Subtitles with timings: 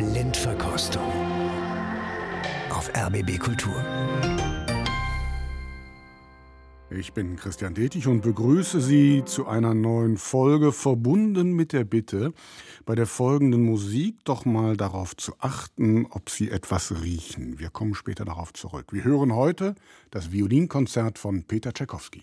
[0.00, 1.12] Blindverkostung
[2.70, 3.74] auf RBB Kultur.
[6.88, 12.32] Ich bin Christian Detig und begrüße Sie zu einer neuen Folge, verbunden mit der Bitte,
[12.86, 17.58] bei der folgenden Musik doch mal darauf zu achten, ob Sie etwas riechen.
[17.58, 18.94] Wir kommen später darauf zurück.
[18.94, 19.74] Wir hören heute
[20.10, 22.22] das Violinkonzert von Peter Tchaikovsky.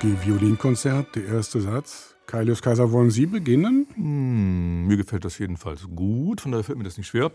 [0.00, 2.14] Tchaikovsky Violinkonzert, der erste Satz.
[2.26, 3.86] Kailius Kaiser, wollen Sie beginnen?
[3.94, 7.30] Hm, mir gefällt das jedenfalls gut, von daher fällt mir das nicht schwer.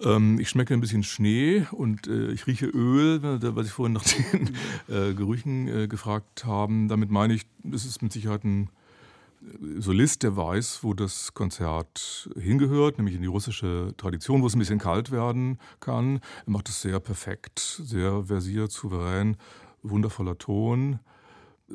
[0.00, 4.02] Ähm, ich schmecke ein bisschen Schnee und äh, ich rieche Öl, was ich vorhin nach
[4.32, 4.56] den
[4.88, 6.88] äh, Gerüchen äh, gefragt haben.
[6.88, 8.70] Damit meine ich, es ist mit Sicherheit ein
[9.42, 14.56] äh, Solist, der weiß, wo das Konzert hingehört, nämlich in die russische Tradition, wo es
[14.56, 16.20] ein bisschen kalt werden kann.
[16.46, 19.36] Er macht es sehr perfekt, sehr versiert, souverän,
[19.82, 20.98] wundervoller Ton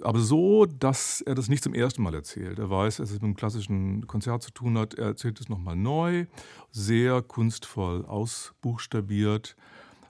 [0.01, 2.59] aber so, dass er das nicht zum ersten Mal erzählt.
[2.59, 4.93] Er weiß, dass es mit einem klassischen Konzert zu tun hat.
[4.93, 6.25] Er erzählt es nochmal neu,
[6.71, 9.55] sehr kunstvoll ausbuchstabiert,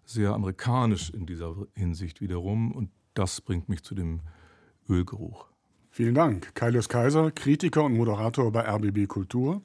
[0.05, 2.71] sehr amerikanisch in dieser Hinsicht wiederum.
[2.71, 4.21] Und das bringt mich zu dem
[4.89, 5.47] Ölgeruch.
[5.97, 6.53] Vielen Dank.
[6.53, 9.63] Kailius Kaiser, Kritiker und Moderator bei RBB Kultur.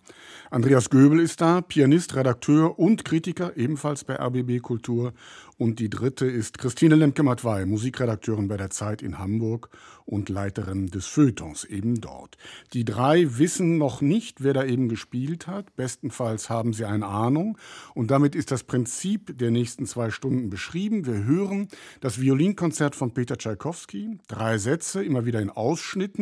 [0.51, 5.13] Andreas Göbel ist da, Pianist, Redakteur und Kritiker, ebenfalls bei RBB Kultur.
[5.59, 9.69] Und die dritte ist Christine Lemke-Matwei, Musikredakteurin bei der Zeit in Hamburg
[10.07, 12.39] und Leiterin des Feuilletons eben dort.
[12.73, 15.77] Die drei wissen noch nicht, wer da eben gespielt hat.
[15.77, 17.59] Bestenfalls haben sie eine Ahnung.
[17.95, 21.05] Und damit ist das Prinzip der nächsten zwei Stunden beschrieben.
[21.05, 21.69] Wir hören
[22.01, 24.19] das Violinkonzert von Peter Tschaikowski.
[24.29, 26.22] Drei Sätze, immer wieder in Ausschnitten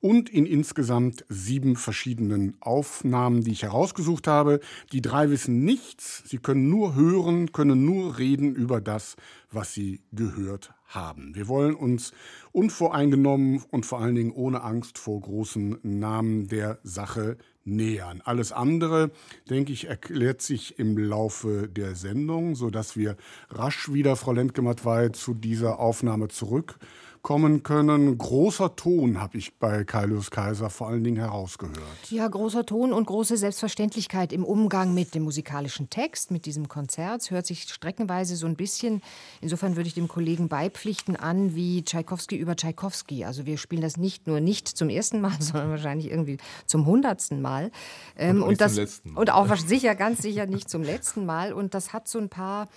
[0.00, 4.60] und in insgesamt sieben verschiedenen Aufnahmen, die ich herausgesucht habe.
[4.92, 6.22] Die drei wissen nichts.
[6.26, 9.16] Sie können nur hören, können nur reden über das,
[9.50, 11.34] was sie gehört haben.
[11.34, 12.12] Wir wollen uns
[12.52, 18.22] unvoreingenommen und vor allen Dingen ohne Angst vor großen Namen der Sache nähern.
[18.24, 19.10] Alles andere,
[19.48, 23.16] denke ich, erklärt sich im Laufe der Sendung, sodass wir
[23.50, 24.80] rasch wieder, Frau Lendgematt,
[25.14, 26.78] zu dieser Aufnahme zurück
[27.22, 28.16] kommen können.
[28.16, 31.76] Großer Ton habe ich bei Kailius Kaiser vor allen Dingen herausgehört.
[32.10, 37.22] Ja, großer Ton und große Selbstverständlichkeit im Umgang mit dem musikalischen Text, mit diesem Konzert.
[37.22, 39.02] Es hört sich streckenweise so ein bisschen,
[39.40, 43.24] insofern würde ich dem Kollegen beipflichten, an wie Tschaikowski über Tschaikowski.
[43.24, 47.42] Also wir spielen das nicht nur nicht zum ersten Mal, sondern wahrscheinlich irgendwie zum hundertsten
[47.42, 47.70] Mal.
[48.16, 51.52] Ähm, und, und, das, und auch sicher, ganz sicher nicht zum letzten Mal.
[51.52, 52.68] Und das hat so ein paar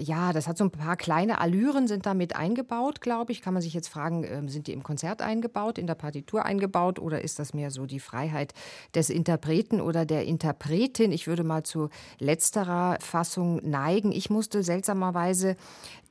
[0.00, 3.42] ja, das hat so ein paar kleine Allüren sind damit eingebaut, glaube ich.
[3.42, 6.98] Kann man sich jetzt fragen, ähm, sind die im Konzert eingebaut, in der Partitur eingebaut
[6.98, 8.54] oder ist das mehr so die Freiheit
[8.94, 11.12] des Interpreten oder der Interpretin?
[11.12, 11.88] Ich würde mal zu
[12.18, 14.12] letzterer Fassung neigen.
[14.12, 15.56] Ich musste seltsamerweise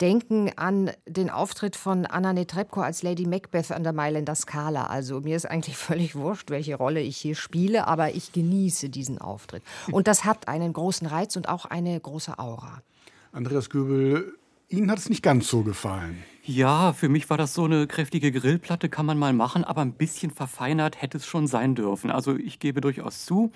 [0.01, 4.88] denken an den Auftritt von Anna Netrebko als Lady Macbeth an der Mailänder Scala.
[4.88, 9.20] Also mir ist eigentlich völlig wurscht, welche Rolle ich hier spiele, aber ich genieße diesen
[9.20, 9.63] Auftritt.
[9.91, 12.82] Und das hat einen großen Reiz und auch eine große Aura.
[13.31, 14.34] Andreas Göbel,
[14.69, 16.24] Ihnen hat es nicht ganz so gefallen.
[16.43, 19.93] Ja, für mich war das so eine kräftige Grillplatte, kann man mal machen, aber ein
[19.93, 22.12] bisschen verfeinert hätte es schon sein dürfen.
[22.12, 23.51] Also ich gebe durchaus zu,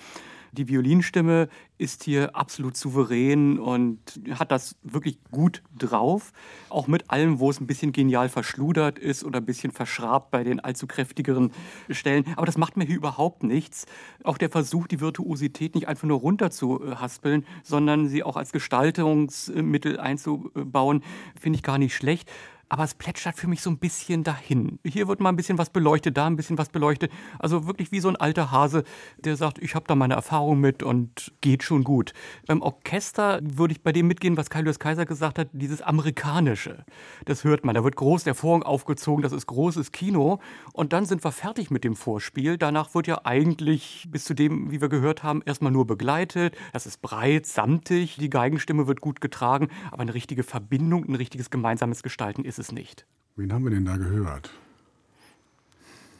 [0.51, 6.31] die Violinstimme ist hier absolut souverän und hat das wirklich gut drauf.
[6.69, 10.43] Auch mit allem, wo es ein bisschen genial verschludert ist oder ein bisschen verschrabt bei
[10.43, 11.51] den allzu kräftigeren
[11.89, 12.25] Stellen.
[12.35, 13.85] Aber das macht mir hier überhaupt nichts.
[14.23, 21.03] Auch der Versuch, die Virtuosität nicht einfach nur runterzuhaspeln, sondern sie auch als Gestaltungsmittel einzubauen,
[21.39, 22.29] finde ich gar nicht schlecht
[22.71, 24.79] aber es plätschert für mich so ein bisschen dahin.
[24.85, 27.11] Hier wird mal ein bisschen was beleuchtet, da ein bisschen was beleuchtet.
[27.37, 28.85] Also wirklich wie so ein alter Hase,
[29.17, 32.13] der sagt, ich habe da meine Erfahrung mit und geht schon gut.
[32.47, 36.85] Beim Orchester würde ich bei dem mitgehen, was Kaius Kaiser gesagt hat, dieses amerikanische.
[37.25, 40.39] Das hört man, da wird groß der Vorhang aufgezogen, das ist großes Kino
[40.71, 42.57] und dann sind wir fertig mit dem Vorspiel.
[42.57, 46.55] Danach wird ja eigentlich bis zu dem, wie wir gehört haben, erstmal nur begleitet.
[46.71, 51.49] Das ist breit, samtig, die Geigenstimme wird gut getragen, aber eine richtige Verbindung, ein richtiges
[51.49, 53.05] gemeinsames Gestalten ist es nicht.
[53.35, 54.51] Wen haben wir denn da gehört?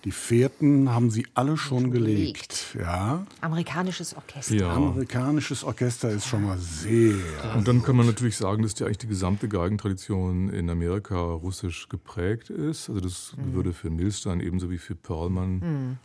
[0.03, 2.71] Die Fährten haben sie alle schon, schon gelegt.
[2.71, 2.77] gelegt.
[2.79, 3.27] Ja.
[3.41, 4.55] Amerikanisches Orchester.
[4.55, 4.73] Ja.
[4.73, 7.13] Amerikanisches Orchester ist schon mal sehr.
[7.55, 11.87] Und dann kann man natürlich sagen, dass die eigentlich die gesamte Geigentradition in Amerika russisch
[11.87, 12.89] geprägt ist.
[12.89, 13.53] Also das mhm.
[13.53, 15.97] würde für Milstein ebenso wie für Perlmann mhm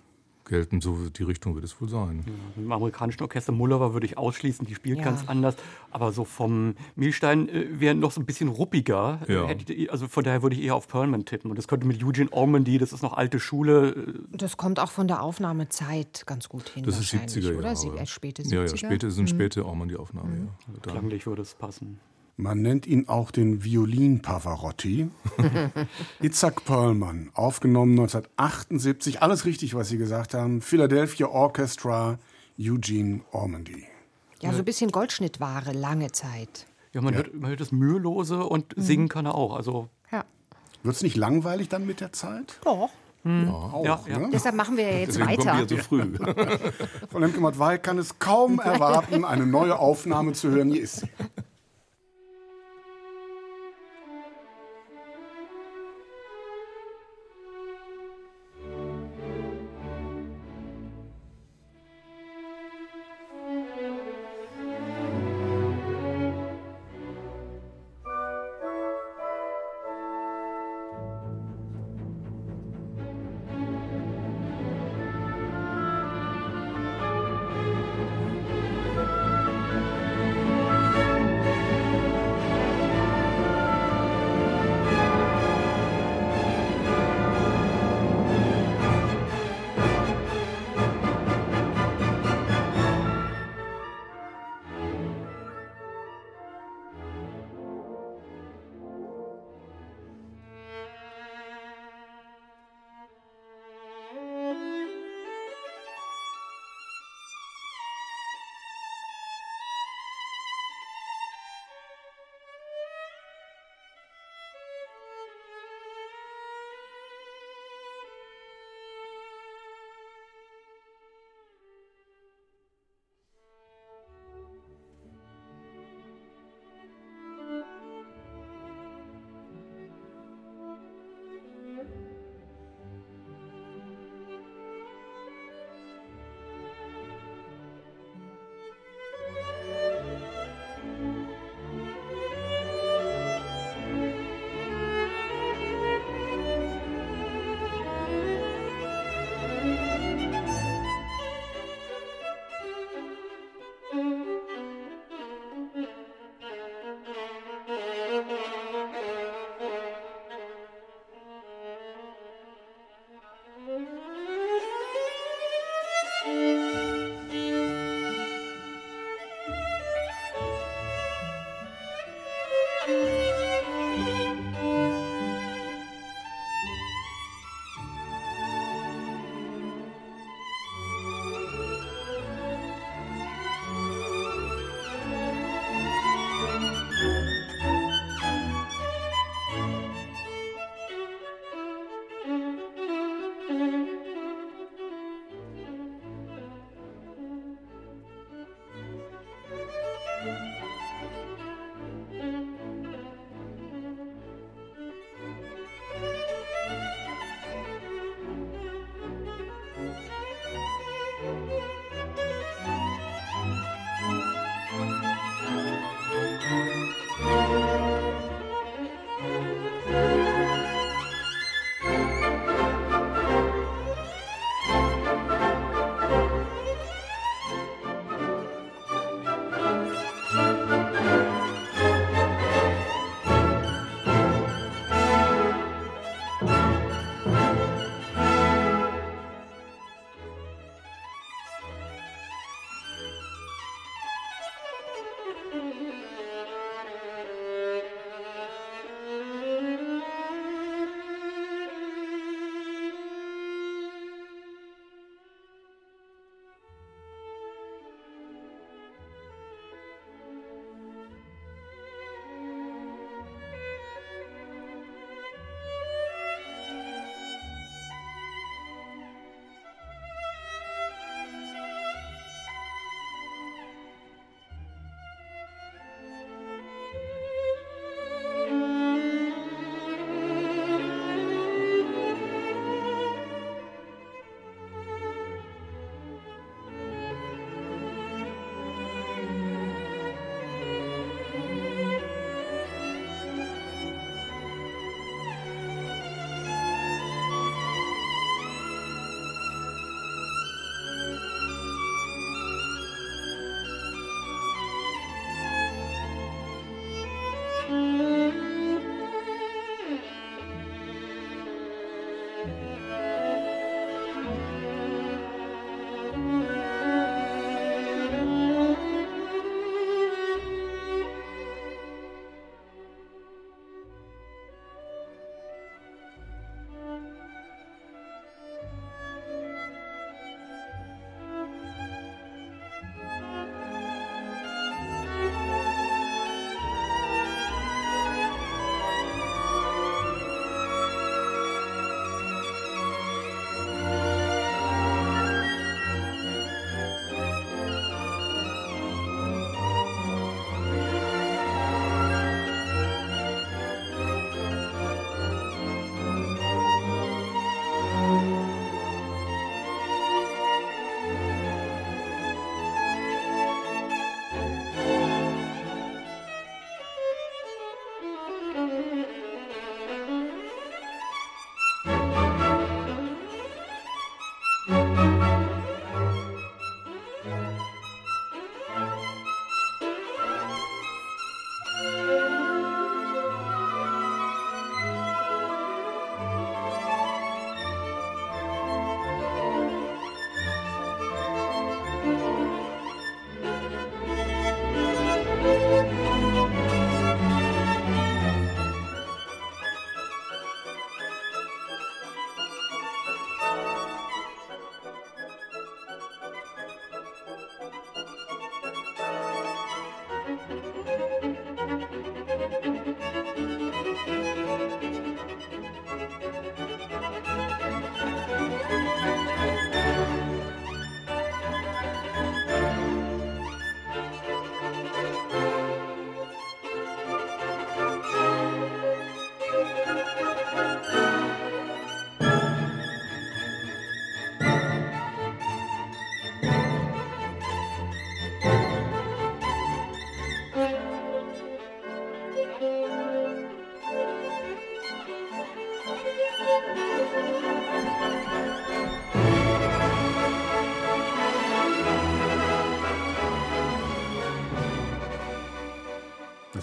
[0.46, 0.80] gelten.
[0.80, 2.24] So die Richtung wird es wohl sein.
[2.26, 5.04] Ja, Im amerikanischen Orchester Mullova würde ich ausschließen, die spielt ja.
[5.04, 5.56] ganz anders.
[5.90, 9.20] Aber so vom Milstein äh, wäre noch so ein bisschen ruppiger.
[9.28, 9.48] Ja.
[9.50, 11.50] Ich, also von daher würde ich eher auf Perlman tippen.
[11.50, 13.90] Und das könnte mit Eugene Ormandy, das ist noch alte Schule.
[13.90, 16.84] Äh, das kommt auch von der Aufnahmezeit ganz gut hin.
[16.84, 17.76] Das ist 70er oder?
[17.76, 18.54] Sie, äh, späte 70er?
[18.54, 19.28] Ja, ja, späte, sind mhm.
[19.28, 20.28] späte Ormandy-Aufnahme.
[20.28, 20.48] Mhm.
[20.72, 20.80] Ja.
[20.80, 21.98] Klanglich würde es passen.
[22.38, 25.08] Man nennt ihn auch den Violin Pavarotti.
[26.20, 30.60] Itzhak Perlman, aufgenommen 1978, alles richtig, was Sie gesagt haben.
[30.60, 32.18] Philadelphia Orchestra,
[32.58, 33.86] Eugene Ormandy.
[34.42, 36.66] Ja, so ein bisschen Goldschnittware, lange Zeit.
[36.92, 37.20] Ja, man, ja.
[37.20, 38.82] Hört, man hört das Mühelose und mhm.
[38.82, 39.56] singen kann er auch.
[39.56, 40.22] Also ja.
[40.82, 42.60] Wird es nicht langweilig dann mit der Zeit?
[42.64, 42.90] Doch.
[43.24, 43.46] Mhm.
[43.46, 44.18] Ja, auch, ja, ja.
[44.18, 44.28] Ne?
[44.30, 45.50] Deshalb machen wir ja jetzt Deswegen weiter.
[45.52, 46.02] Kommen wir so früh.
[47.10, 50.68] Frau Lemke-Mattwey kann es kaum erwarten, eine neue Aufnahme zu hören.
[50.70, 51.08] Hier ist sie.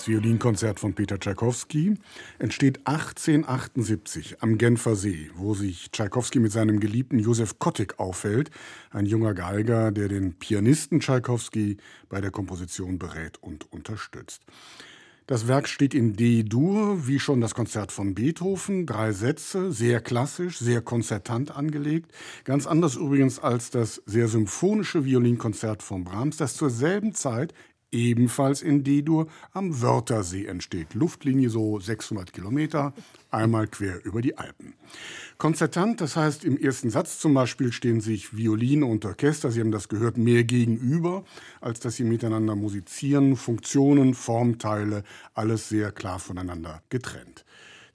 [0.04, 1.94] Das Violinkonzert von Peter Tschaikowski
[2.38, 8.52] entsteht 1878 am Genfer See, wo sich Tschaikowski mit seinem geliebten Josef Kottik aufhält,
[8.92, 11.78] ein junger Geiger, der den Pianisten Tschaikowski
[12.10, 14.42] bei der Komposition berät und unterstützt.
[15.26, 18.86] Das Werk steht in D-Dur, wie schon das Konzert von Beethoven.
[18.86, 22.12] Drei Sätze, sehr klassisch, sehr konzertant angelegt.
[22.44, 27.54] Ganz anders übrigens als das sehr symphonische Violinkonzert von Brahms, das zur selben Zeit
[27.94, 30.94] ebenfalls in D-Dur am Wörthersee entsteht.
[30.94, 32.94] Luftlinie so 600 Kilometer,
[33.32, 34.74] einmal quer über die Alpen.
[35.38, 39.72] Konzertant, das heißt im ersten Satz zum Beispiel stehen sich Violine und Orchester, Sie haben
[39.72, 41.24] das gehört, mehr gegenüber,
[41.62, 45.04] als dass sie miteinander musizieren, Funktionen, Formteile,
[45.34, 47.46] alles sehr klar voneinander getrennt.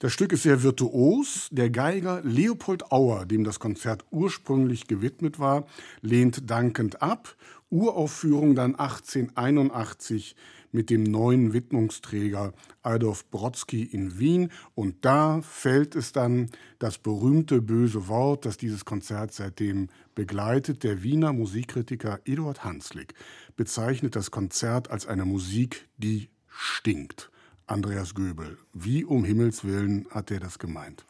[0.01, 1.49] Das Stück ist sehr virtuos.
[1.51, 5.65] Der Geiger Leopold Auer, dem das Konzert ursprünglich gewidmet war,
[6.01, 7.35] lehnt dankend ab
[7.69, 10.35] Uraufführung dann 1881
[10.71, 12.53] mit dem neuen Widmungsträger
[12.83, 14.51] Adolf Brodsky in Wien.
[14.75, 20.83] Und da fällt es dann das berühmte böse Wort, das dieses Konzert seitdem begleitet.
[20.83, 23.13] Der Wiener Musikkritiker Eduard Hanslick
[23.55, 27.31] bezeichnet das Konzert als eine Musik, die stinkt.
[27.65, 31.05] Andreas Göbel, wie um Himmels willen hat er das gemeint?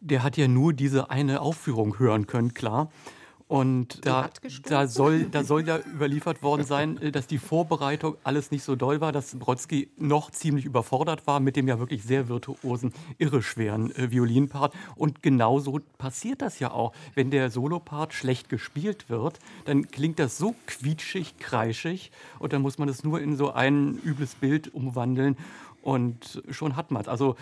[0.00, 2.90] Der hat ja nur diese eine Aufführung hören können, klar.
[3.48, 4.28] Und da,
[4.64, 9.00] da, soll, da soll ja überliefert worden sein, dass die Vorbereitung alles nicht so doll
[9.00, 14.10] war, dass Brodsky noch ziemlich überfordert war mit dem ja wirklich sehr virtuosen, irreschweren äh,
[14.10, 14.74] Violinpart.
[14.96, 16.92] Und genauso passiert das ja auch.
[17.14, 22.78] Wenn der Solopart schlecht gespielt wird, dann klingt das so quietschig, kreischig und dann muss
[22.78, 25.36] man es nur in so ein übles Bild umwandeln
[25.86, 27.06] und schon hat man es.
[27.06, 27.36] Also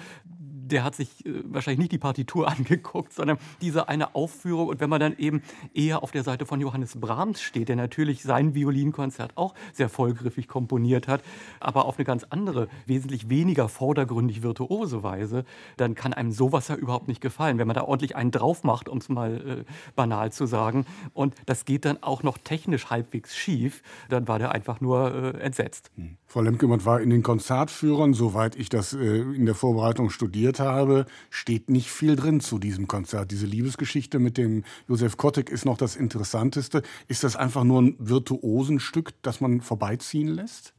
[0.66, 4.68] der hat sich äh, wahrscheinlich nicht die Partitur angeguckt, sondern diese eine Aufführung.
[4.68, 8.22] Und wenn man dann eben eher auf der Seite von Johannes Brahms steht, der natürlich
[8.22, 11.22] sein Violinkonzert auch sehr vollgriffig komponiert hat,
[11.60, 15.44] aber auf eine ganz andere, wesentlich weniger vordergründig virtuose Weise,
[15.76, 18.90] dann kann einem sowas ja überhaupt nicht gefallen, wenn man da ordentlich einen drauf macht,
[18.90, 20.86] um es mal äh, banal zu sagen.
[21.14, 25.40] Und das geht dann auch noch technisch halbwegs schief, dann war der einfach nur äh,
[25.40, 25.90] entsetzt.
[25.96, 26.16] Hm.
[26.26, 31.06] Frau Lemke, war in den Konzertführern, soweit ich das äh, in der Vorbereitung studiert habe,
[31.30, 33.30] steht nicht viel drin zu diesem Konzert.
[33.30, 36.82] Diese Liebesgeschichte mit dem Josef Kottek ist noch das Interessanteste.
[37.06, 40.74] Ist das einfach nur ein Virtuosenstück, das man vorbeiziehen lässt?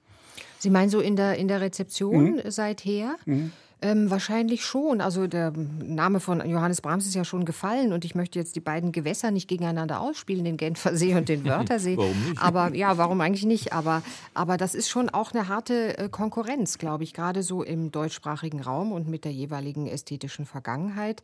[0.60, 2.42] Sie meinen so in der, in der Rezeption mhm.
[2.52, 3.16] seither?
[3.26, 3.54] Mhm.
[3.86, 5.00] Ähm, wahrscheinlich schon.
[5.00, 8.60] Also der Name von Johannes Brahms ist ja schon gefallen und ich möchte jetzt die
[8.60, 11.96] beiden Gewässer nicht gegeneinander ausspielen, den Genfersee und den Wörthersee.
[11.96, 12.42] warum nicht?
[12.42, 13.74] Aber ja, warum eigentlich nicht?
[13.74, 14.02] Aber,
[14.34, 18.60] aber das ist schon auch eine harte äh, Konkurrenz, glaube ich, gerade so im deutschsprachigen
[18.60, 21.22] Raum und mit der jeweiligen ästhetischen Vergangenheit.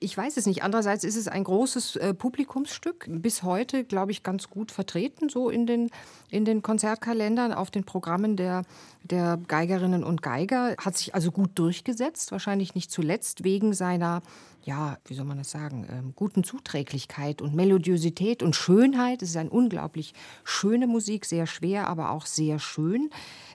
[0.00, 0.64] Ich weiß es nicht.
[0.64, 5.50] Andererseits ist es ein großes äh, Publikumsstück, bis heute, glaube ich, ganz gut vertreten, so
[5.50, 5.90] in den,
[6.30, 8.62] in den Konzertkalendern, auf den Programmen der,
[9.04, 10.74] der Geigerinnen und Geiger.
[10.78, 11.99] Hat sich also gut durchgesetzt,
[12.32, 14.22] wahrscheinlich nicht zuletzt wegen seiner
[14.62, 19.22] ja, wie soll man das sagen, ähm, guten Zuträglichkeit und Melodiosität und Schönheit.
[19.22, 20.12] Es ist eine unglaublich
[20.44, 23.10] schöne Musik, sehr schwer, aber auch sehr schön.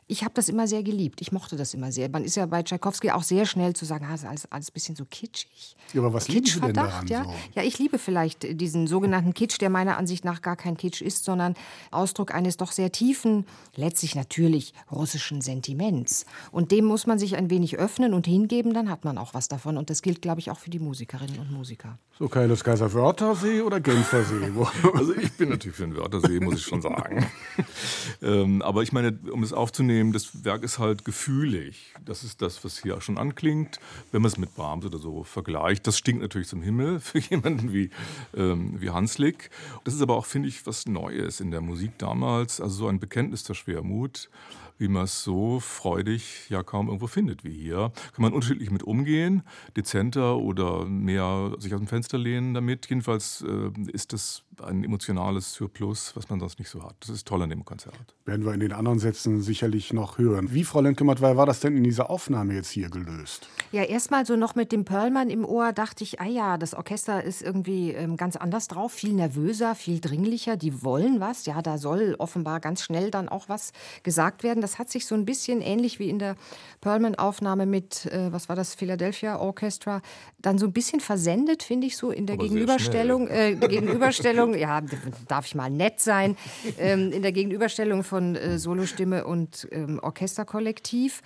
[0.08, 1.20] Ich habe das immer sehr geliebt.
[1.22, 2.10] Ich mochte das immer sehr.
[2.10, 4.74] Man ist ja bei Tchaikovsky auch sehr schnell zu sagen, ah, ist alles, alles ein
[4.74, 5.76] bisschen so kitschig.
[5.94, 7.24] Ja, aber was lieben Sie denn daran ja?
[7.24, 7.34] So?
[7.56, 11.26] Ja, ich liebe vielleicht diesen sogenannten Kitsch, der meiner Ansicht nach gar kein Kitsch ist,
[11.26, 11.56] sondern
[11.90, 16.28] Ausdruck eines doch sehr tiefen, letztlich natürlich russischen Sentiments.
[16.52, 19.48] Und dem muss man sich ein wenig öffnen und hingeben, dann hat man auch was
[19.48, 19.76] davon.
[19.76, 21.98] Und das gilt, glaube ich, auch für die Musikerinnen und Musiker.
[22.20, 24.52] So, Kaius Kaiser Wörthersee oder Genfersee?
[24.94, 27.26] also ich bin natürlich für den Wörthersee, muss ich schon sagen.
[28.22, 31.94] ähm, aber ich meine, um es aufzunehmen, wahrnehmen, das Werk ist halt gefühlig.
[32.04, 33.80] Das ist das, was hier schon anklingt.
[34.12, 37.72] Wenn man es mit Brahms oder so vergleicht, das stinkt natürlich zum Himmel für jemanden
[37.72, 37.90] wie,
[38.36, 39.50] ähm, wie Hanslick.
[39.86, 42.60] Das ist aber auch, finde ich, was Neues in der Musik damals.
[42.60, 44.30] Also so ein Bekenntnis der Schwermut
[44.78, 47.94] wie man es so freudig ja kaum irgendwo findet wie hier.
[48.14, 49.44] Kann man unterschiedlich mit umgehen,
[49.78, 52.90] dezenter oder mehr sich aus dem Fenster lehnen damit.
[52.90, 56.96] Jedenfalls äh, ist das ein emotionales Surplus, was man sonst nicht so hat.
[57.00, 57.96] Das ist toll an dem Konzert.
[58.26, 60.54] Werden wir in den anderen Sätzen sicherlich noch hören.
[60.54, 63.48] Wie, Frau Lenkemert, war das denn in dieser Aufnahme jetzt hier gelöst?
[63.72, 67.24] Ja, erstmal so noch mit dem Perlmann im Ohr dachte ich, ah ja, das Orchester
[67.24, 70.58] ist irgendwie ähm, ganz anders drauf, viel nervöser, viel dringlicher.
[70.58, 71.46] Die wollen was.
[71.46, 73.72] Ja, da soll offenbar ganz schnell dann auch was
[74.04, 76.36] gesagt werden das hat sich so ein bisschen ähnlich wie in der
[76.82, 80.02] Perlman-Aufnahme mit, äh, was war das, Philadelphia Orchestra,
[80.40, 83.28] dann so ein bisschen versendet, finde ich so in der Aber Gegenüberstellung.
[83.28, 84.82] Äh, Gegenüberstellung, ja,
[85.28, 86.38] darf ich mal nett sein,
[86.78, 91.22] ähm, in der Gegenüberstellung von äh, Solostimme und ähm, Orchesterkollektiv.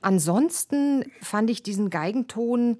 [0.00, 2.78] Ansonsten fand ich diesen Geigenton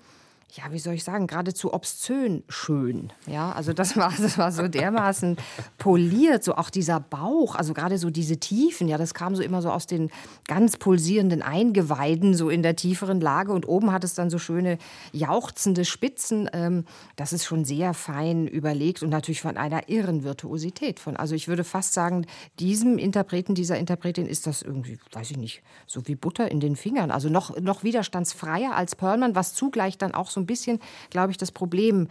[0.57, 3.13] ja, wie soll ich sagen, geradezu obszön schön.
[3.27, 5.37] Ja, also das war, das war so dermaßen
[5.79, 9.63] poliert, so auch dieser Bauch, also gerade so diese Tiefen, ja, das kam so immer
[9.63, 10.11] so aus den
[10.47, 14.79] ganz pulsierenden Eingeweiden, so in der tieferen Lage und oben hat es dann so schöne
[15.13, 16.49] jauchzende Spitzen.
[16.53, 16.85] Ähm,
[17.17, 21.01] das ist schon sehr fein überlegt und natürlich von einer irren Virtuosität.
[21.01, 22.27] Von, also ich würde fast sagen,
[22.59, 26.77] diesem Interpreten, dieser Interpretin ist das irgendwie, weiß ich nicht, so wie Butter in den
[26.77, 27.11] Fingern.
[27.11, 31.39] Also noch, noch widerstandsfreier als Perlman, was zugleich dann auch so ein bisschen, glaube ich,
[31.39, 32.09] das Problem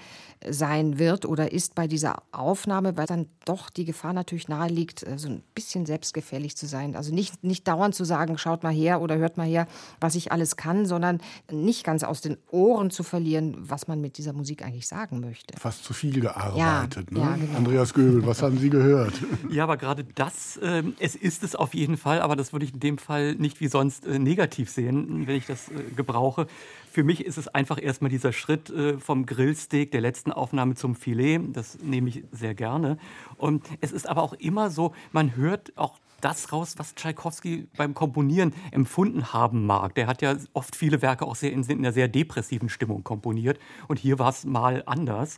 [0.47, 5.03] sein wird oder ist bei dieser Aufnahme, weil dann doch die Gefahr natürlich nahe liegt,
[5.03, 6.95] äh, so ein bisschen selbstgefällig zu sein.
[6.95, 9.67] Also nicht, nicht dauernd zu sagen, schaut mal her oder hört mal her,
[9.99, 11.19] was ich alles kann, sondern
[11.51, 15.59] nicht ganz aus den Ohren zu verlieren, was man mit dieser Musik eigentlich sagen möchte.
[15.59, 17.09] Fast zu viel gearbeitet.
[17.11, 17.19] Ja, ne?
[17.19, 17.57] ja, genau.
[17.57, 19.13] Andreas Göbel, was haben Sie gehört?
[19.49, 22.73] Ja, aber gerade das, äh, es ist es auf jeden Fall, aber das würde ich
[22.73, 26.45] in dem Fall nicht wie sonst äh, negativ sehen, wenn ich das äh, gebrauche.
[26.91, 30.93] Für mich ist es einfach erstmal dieser Schritt äh, vom Grillsteak der letzten Aufnahme zum
[30.93, 31.39] Filet.
[31.53, 32.97] Das nehme ich sehr gerne.
[33.37, 37.93] Und es ist aber auch immer so, man hört auch das raus, was Tschaikowski beim
[37.93, 39.95] Komponieren empfunden haben mag.
[39.95, 43.57] Der hat ja oft viele Werke auch sehr in, in einer sehr depressiven Stimmung komponiert.
[43.87, 45.37] Und hier war es mal anders.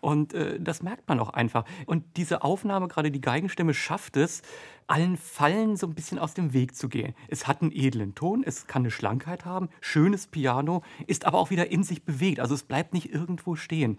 [0.00, 1.64] Und äh, das merkt man auch einfach.
[1.86, 4.42] Und diese Aufnahme, gerade die Geigenstimme, schafft es,
[4.86, 7.14] allen Fallen so ein bisschen aus dem Weg zu gehen.
[7.28, 11.50] Es hat einen edlen Ton, es kann eine Schlankheit haben, schönes Piano, ist aber auch
[11.50, 12.40] wieder in sich bewegt.
[12.40, 13.98] Also es bleibt nicht irgendwo stehen.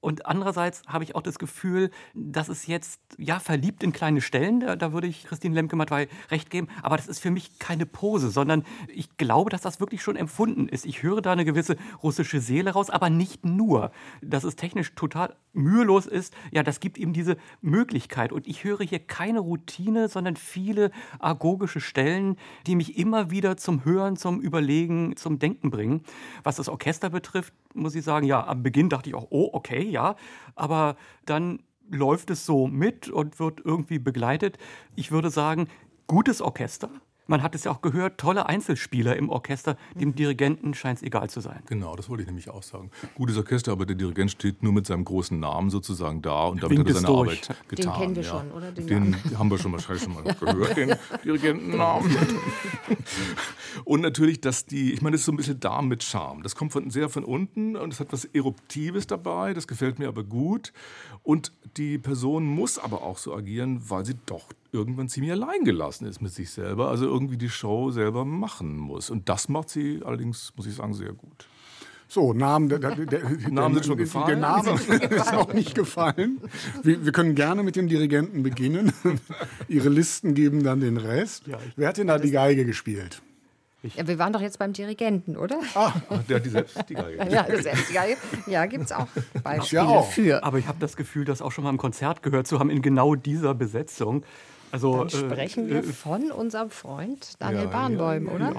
[0.00, 4.60] Und andererseits habe ich auch das Gefühl, dass es jetzt, ja, verliebt in kleine Stellen,
[4.60, 8.30] da, da würde ich Christine Lemke-Matwei recht geben, aber das ist für mich keine Pose,
[8.30, 10.86] sondern ich glaube, dass das wirklich schon empfunden ist.
[10.86, 13.90] Ich höre da eine gewisse russische Seele raus, aber nicht nur.
[14.22, 18.32] Dass es technisch total mühelos ist, ja, das gibt ihm diese Möglichkeit.
[18.32, 23.84] Und ich höre hier keine Routine, sondern viele agogische Stellen, die mich immer wieder zum
[23.84, 26.02] Hören, zum Überlegen, zum Denken bringen.
[26.42, 29.82] Was das Orchester betrifft, muss ich sagen, ja, am Beginn dachte ich auch, oh, okay,
[29.82, 30.16] ja,
[30.54, 34.58] aber dann läuft es so mit und wird irgendwie begleitet.
[34.94, 35.68] Ich würde sagen,
[36.06, 36.90] gutes Orchester.
[37.30, 39.76] Man hat es ja auch gehört, tolle Einzelspieler im Orchester.
[39.94, 41.62] Dem Dirigenten scheint es egal zu sein.
[41.66, 42.90] Genau, das wollte ich nämlich auch sagen.
[43.14, 46.78] Gutes Orchester, aber der Dirigent steht nur mit seinem großen Namen sozusagen da und damit
[46.78, 47.42] Winkt hat er seine durch.
[47.42, 47.98] Arbeit getan.
[48.00, 48.30] kennen wir ja.
[48.30, 48.72] schon, oder?
[48.72, 52.16] Den Den, haben wir schon wahrscheinlich schon mal gehört, den Dirigentennamen.
[53.84, 56.42] und natürlich, dass die, ich meine, das ist so ein bisschen Darm mit Charme.
[56.42, 60.08] Das kommt von, sehr von unten und es hat was Eruptives dabei, das gefällt mir
[60.08, 60.72] aber gut.
[61.22, 66.06] Und die Person muss aber auch so agieren, weil sie doch irgendwann ziemlich allein gelassen
[66.06, 69.10] ist mit sich selber, also irgendwie die Show selber machen muss.
[69.10, 71.46] Und das macht sie allerdings, muss ich sagen, sehr gut.
[72.10, 74.26] So, Namen, der, der, der, Namen sind schon der, gefallen.
[74.28, 76.40] Der Name ist noch nicht gefallen.
[76.82, 78.92] Wir, wir können gerne mit dem Dirigenten beginnen.
[79.68, 81.44] Ihre Listen geben dann den Rest.
[81.76, 83.20] Wer hat denn da die Geige gespielt?
[83.82, 85.60] Ja, wir waren doch jetzt beim Dirigenten, oder?
[86.28, 87.18] Der hat die selbst die Geige.
[87.30, 88.16] Ja, das ist geil.
[88.46, 89.06] Ja, gibt es auch
[89.44, 90.10] Beispiele Ja, auch.
[90.10, 90.42] für.
[90.42, 92.82] Aber ich habe das Gefühl, das auch schon mal im Konzert gehört zu haben in
[92.82, 94.24] genau dieser Besetzung.
[94.70, 98.52] Also, Dann sprechen äh, wir äh, von unserem Freund Daniel Ja, Barnbäum, ja, oder?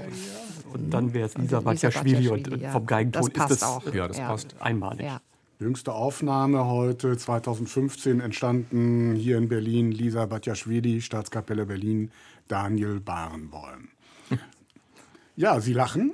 [0.73, 2.71] Und dann wäre es Lisa Lisa Batjaschwili und Batjaschwili, äh, ja.
[2.71, 3.93] vom Geigenton Das passt ist das auch.
[3.93, 4.27] Ja, das Ja.
[4.27, 4.55] passt.
[4.59, 5.05] einmalig.
[5.05, 5.21] Ja.
[5.59, 9.91] Jüngste Aufnahme heute 2015 entstanden hier in Berlin.
[9.91, 12.11] Lisa Batjaschwili, Staatskapelle Berlin,
[12.47, 13.89] Daniel Barenboim.
[15.35, 16.11] Ja, Sie lachen.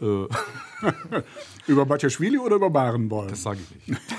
[0.00, 0.04] Äh,
[1.66, 3.28] Über Batjaschwili oder über Barenboim?
[3.28, 4.00] das sage ich nicht.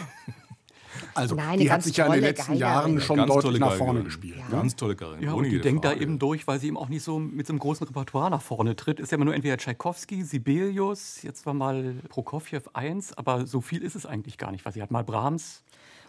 [1.20, 2.60] Also, Nein, die hat sich ja in den letzten Geigerin.
[2.60, 3.86] Jahren schon Ganz deutlich nach Geigerin.
[3.86, 4.38] vorne gespielt.
[4.38, 4.44] ne?
[4.50, 5.24] Ganz tolle Geigerin.
[5.24, 6.02] Ja, und die denkt da Frage.
[6.04, 8.76] eben durch, weil sie eben auch nicht so mit so einem großen Repertoire nach vorne
[8.76, 9.00] tritt.
[9.00, 13.84] Ist ja immer nur entweder Tschaikowski, Sibelius, jetzt war mal Prokofjew 1, aber so viel
[13.84, 15.62] ist es eigentlich gar nicht, weil sie hat mal Brahms.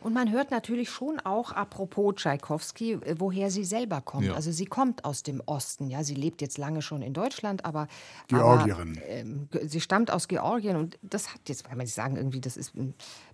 [0.02, 4.24] Und man hört natürlich schon auch, apropos Tschaikowski, äh, woher sie selber kommt.
[4.24, 4.32] Ja.
[4.32, 5.90] Also sie kommt aus dem Osten.
[5.90, 7.86] Ja, sie lebt jetzt lange schon in Deutschland, aber
[8.28, 8.98] Georgierin.
[8.98, 12.40] Aber, ge- sie stammt aus Georgien und das hat jetzt, weil man nicht sagen irgendwie,
[12.40, 12.72] das ist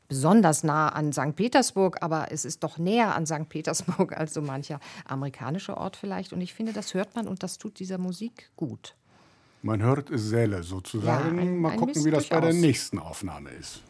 [0.09, 1.35] besonders nah an St.
[1.37, 3.49] Petersburg, aber es ist doch näher an St.
[3.49, 6.33] Petersburg als so mancher amerikanischer Ort vielleicht.
[6.33, 8.95] Und ich finde, das hört man und das tut dieser Musik gut.
[9.63, 11.37] Man hört Säle sozusagen.
[11.37, 12.61] Ja, ein- Mal ein gucken, Mist wie das bei der durchaus.
[12.61, 13.83] nächsten Aufnahme ist.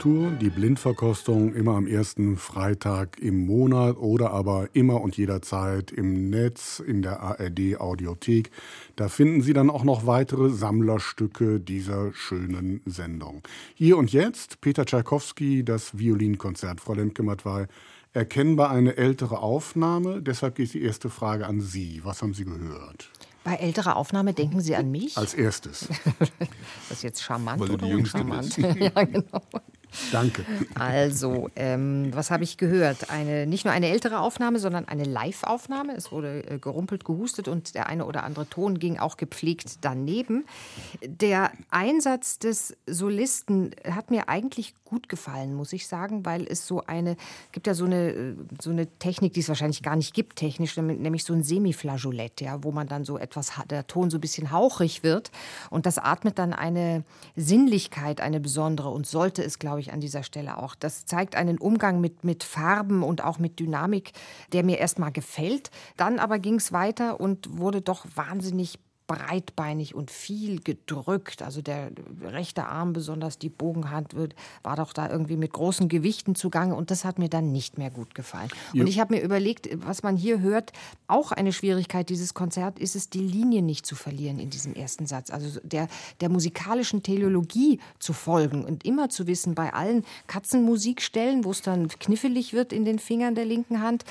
[0.00, 6.30] Kultur, die Blindverkostung immer am ersten Freitag im Monat oder aber immer und jederzeit im
[6.30, 8.50] Netz, in der ARD Audiothek.
[8.96, 13.42] Da finden Sie dann auch noch weitere Sammlerstücke dieser schönen Sendung.
[13.74, 16.80] Hier und jetzt Peter Tschaikowski, das Violinkonzert.
[16.80, 17.66] Frau Lemke-Matwei,
[18.14, 20.22] erkennbar eine ältere Aufnahme.
[20.22, 22.00] Deshalb geht die erste Frage an Sie.
[22.04, 23.10] Was haben Sie gehört?
[23.44, 25.18] Bei älterer Aufnahme denken Sie an mich?
[25.18, 25.88] Als erstes.
[26.18, 26.30] das
[26.90, 28.56] ist jetzt charmant Weil oder die Jüngste uncharmant?
[28.56, 28.76] bist.
[28.80, 29.42] ja, genau.
[30.12, 30.44] Danke.
[30.74, 33.10] Also, ähm, was habe ich gehört?
[33.10, 35.94] Eine, nicht nur eine ältere Aufnahme, sondern eine Live-Aufnahme.
[35.96, 40.44] Es wurde äh, gerumpelt, gehustet und der eine oder andere Ton ging auch gepflegt daneben.
[41.02, 46.82] Der Einsatz des Solisten hat mir eigentlich gut gefallen, muss ich sagen, weil es so
[46.84, 47.16] eine,
[47.52, 50.76] gibt ja so eine, äh, so eine Technik, die es wahrscheinlich gar nicht gibt, technisch,
[50.76, 54.50] nämlich so ein Semiflageolett, ja, wo man dann so etwas, der Ton so ein bisschen
[54.50, 55.30] hauchrig wird
[55.70, 57.04] und das atmet dann eine
[57.36, 60.74] Sinnlichkeit, eine besondere und sollte es, glaube ich, an dieser Stelle auch.
[60.74, 64.12] Das zeigt einen Umgang mit, mit Farben und auch mit Dynamik,
[64.52, 65.70] der mir erstmal gefällt.
[65.96, 68.80] Dann aber ging es weiter und wurde doch wahnsinnig
[69.10, 71.42] breitbeinig und viel gedrückt.
[71.42, 71.90] Also der
[72.22, 76.92] rechte Arm, besonders die Bogenhand, wird, war doch da irgendwie mit großen Gewichten zugange und
[76.92, 78.50] das hat mir dann nicht mehr gut gefallen.
[78.72, 80.72] Und ich habe mir überlegt, was man hier hört,
[81.08, 85.06] auch eine Schwierigkeit dieses Konzert ist es, die Linie nicht zu verlieren in diesem ersten
[85.06, 85.30] Satz.
[85.30, 85.88] Also der,
[86.20, 91.88] der musikalischen Teleologie zu folgen und immer zu wissen, bei allen Katzenmusikstellen, wo es dann
[91.88, 94.04] knifflig wird in den Fingern der linken Hand,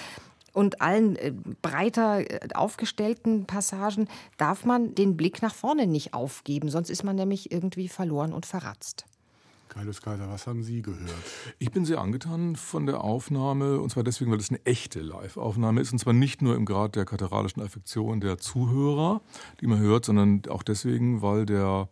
[0.54, 6.70] und allen äh, breiter äh, aufgestellten Passagen darf man den Blick nach vorne nicht aufgeben,
[6.70, 9.06] sonst ist man nämlich irgendwie verloren und verratzt.
[9.70, 11.14] Kaius Kaiser, was haben Sie gehört?
[11.60, 15.80] Ich bin sehr angetan von der Aufnahme, und zwar deswegen, weil es eine echte Live-Aufnahme
[15.80, 15.92] ist.
[15.92, 19.22] Und zwar nicht nur im Grad der kataralischen Affektion der Zuhörer,
[19.62, 21.88] die man hört, sondern auch deswegen, weil der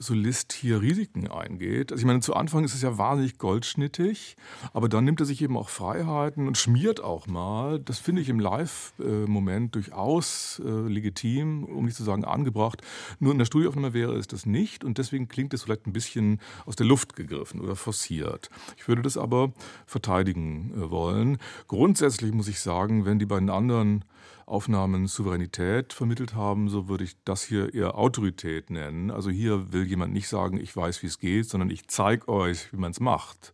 [0.00, 1.90] Solist hier Risiken eingeht.
[1.90, 4.36] Also ich meine, zu Anfang ist es ja wahnsinnig goldschnittig,
[4.72, 7.80] aber dann nimmt er sich eben auch Freiheiten und schmiert auch mal.
[7.80, 12.82] Das finde ich im Live-Moment durchaus äh, legitim, um nicht zu sagen angebracht.
[13.18, 16.40] Nur in der Studioaufnahme wäre es das nicht und deswegen klingt es vielleicht ein bisschen
[16.64, 18.50] aus der Luft gegriffen oder forciert.
[18.76, 19.52] Ich würde das aber
[19.84, 21.38] verteidigen äh, wollen.
[21.66, 24.04] Grundsätzlich muss ich sagen, wenn die beiden anderen
[24.48, 29.10] Aufnahmen Souveränität vermittelt haben, so würde ich das hier eher Autorität nennen.
[29.10, 32.72] Also hier will jemand nicht sagen, ich weiß, wie es geht, sondern ich zeige euch,
[32.72, 33.52] wie man es macht.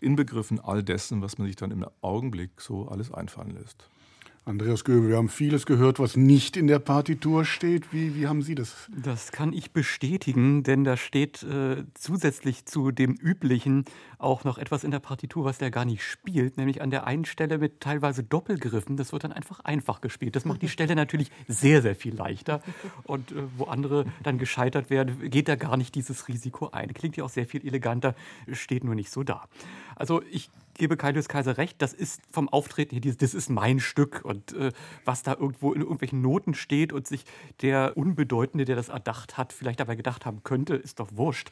[0.00, 3.88] Inbegriffen all dessen, was man sich dann im Augenblick so alles einfallen lässt.
[4.48, 7.92] Andreas Göbel, wir haben vieles gehört, was nicht in der Partitur steht.
[7.92, 8.88] Wie, wie haben Sie das?
[8.96, 13.84] Das kann ich bestätigen, denn da steht äh, zusätzlich zu dem Üblichen
[14.16, 17.26] auch noch etwas in der Partitur, was der gar nicht spielt, nämlich an der einen
[17.26, 18.96] Stelle mit teilweise Doppelgriffen.
[18.96, 20.34] Das wird dann einfach einfach gespielt.
[20.34, 22.62] Das macht die Stelle natürlich sehr, sehr viel leichter.
[23.04, 26.94] Und äh, wo andere dann gescheitert werden, geht da gar nicht dieses Risiko ein.
[26.94, 28.14] Klingt ja auch sehr viel eleganter,
[28.50, 29.46] steht nur nicht so da.
[29.98, 34.24] Also ich gebe Kaius Kaiser recht, das ist vom Auftreten her, das ist mein Stück.
[34.24, 34.72] Und äh,
[35.04, 37.24] was da irgendwo in irgendwelchen Noten steht und sich
[37.60, 41.50] der Unbedeutende, der das erdacht hat, vielleicht dabei gedacht haben könnte, ist doch wurscht.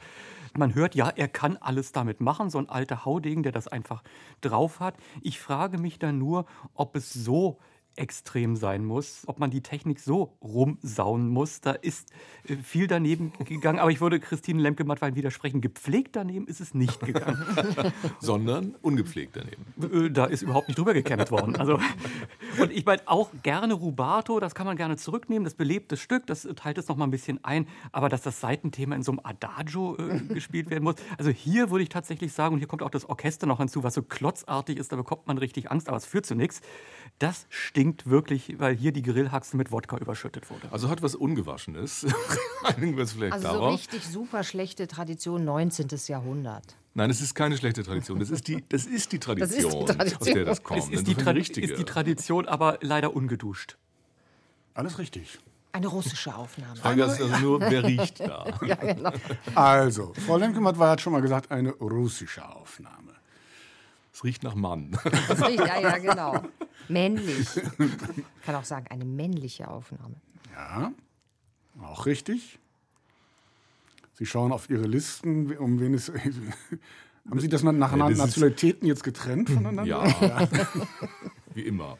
[0.57, 4.03] Man hört, ja, er kann alles damit machen, so ein alter Haudegen, der das einfach
[4.41, 4.95] drauf hat.
[5.21, 7.59] Ich frage mich dann nur, ob es so
[7.97, 11.61] extrem sein muss, ob man die Technik so rumsauen muss.
[11.61, 12.09] Da ist
[12.49, 15.61] äh, viel daneben gegangen, aber ich würde Christine Lemke-Mattwein widersprechen.
[15.61, 17.43] Gepflegt daneben ist es nicht gegangen.
[18.21, 20.07] Sondern ungepflegt daneben.
[20.07, 21.57] Äh, da ist überhaupt nicht drüber gekämmt worden.
[21.57, 21.79] Also,
[22.61, 26.27] und ich meine auch gerne Rubato, das kann man gerne zurücknehmen, das belebt das Stück,
[26.27, 29.21] das teilt es noch mal ein bisschen ein, aber dass das Seitenthema in so einem
[29.23, 32.91] Adagio äh, gespielt werden muss, also hier würde ich tatsächlich sagen, und hier kommt auch
[32.91, 36.07] das Orchester noch hinzu, was so klotzartig ist, da bekommt man richtig Angst, aber es
[36.07, 36.61] führt zu nichts.
[37.19, 40.71] Das stinkt wirklich, weil hier die Grillhaxe mit Wodka überschüttet wurde.
[40.71, 42.05] Also hat was Ungewaschenes.
[42.63, 43.73] Einigen wir uns vielleicht Also so darauf.
[43.75, 45.89] richtig super schlechte Tradition 19.
[46.09, 46.77] Jahrhundert.
[46.93, 48.19] Nein, es ist keine schlechte Tradition.
[48.21, 50.19] Das ist die, das ist die Tradition, ist die Tradition.
[50.21, 50.81] aus der das kommt.
[50.81, 51.67] Es ist die, Tra richtige.
[51.73, 53.77] ist die Tradition, aber leider ungeduscht.
[54.75, 55.39] Alles richtig.
[55.73, 56.77] Eine russische Aufnahme.
[56.77, 58.47] Frage ist also nur, wer riecht da?
[58.67, 59.13] Ja, genau.
[59.55, 63.15] Also, Frau Lemke-Mattwein hat schon mal gesagt, eine russische Aufnahme.
[64.13, 64.99] Es riecht nach Mann.
[65.29, 66.43] Das riecht, ja, ja, genau.
[66.89, 67.49] Männlich.
[67.57, 67.63] Ich
[68.45, 70.15] kann auch sagen, eine männliche Aufnahme.
[70.55, 70.93] Ja,
[71.83, 72.59] auch richtig.
[74.15, 76.11] Sie schauen auf Ihre Listen, um wen es.
[77.29, 79.85] Haben Sie das nach Ja, das ist- Nationalitäten jetzt getrennt voneinander?
[79.85, 80.49] Ja.
[81.57, 81.97] Wie immer.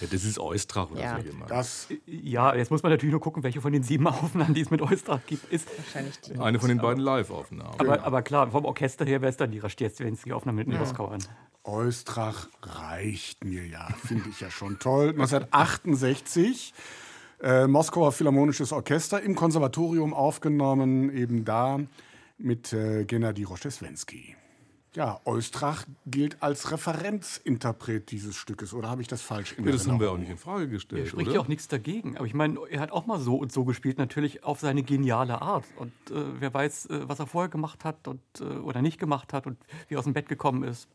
[0.00, 1.16] Ja, das ist Eustrach oder Ja.
[1.18, 1.50] so jemand.
[1.50, 4.70] Das, Ja, jetzt muss man natürlich nur gucken, welche von den sieben Aufnahmen, die es
[4.70, 5.66] mit Eustrach gibt, ist.
[5.76, 6.38] Wahrscheinlich die.
[6.38, 7.74] Eine von den beiden Live-Aufnahmen.
[7.78, 11.18] Aber, aber klar, vom Orchester her wäre es dann die Rastiezwenski-Aufnahme mit den Moskauern.
[11.64, 15.08] Eustrach reicht mir ja, finde ich ja schon toll.
[15.18, 16.72] 1968,
[17.42, 21.80] äh, Moskauer Philharmonisches Orchester im Konservatorium aufgenommen, eben da
[22.38, 24.34] mit äh, Gennady Roscheswensky.
[24.94, 29.86] Ja, Eustrach gilt als Referenzinterpret dieses Stückes, oder habe ich das falsch in ja, das
[29.86, 32.16] haben wir auch nicht in Frage gestellt, Er spricht ja auch nichts dagegen.
[32.16, 35.42] Aber ich meine, er hat auch mal so und so gespielt, natürlich auf seine geniale
[35.42, 35.64] Art.
[35.76, 39.32] Und äh, wer weiß, äh, was er vorher gemacht hat und, äh, oder nicht gemacht
[39.32, 39.58] hat und
[39.88, 40.88] wie er aus dem Bett gekommen ist.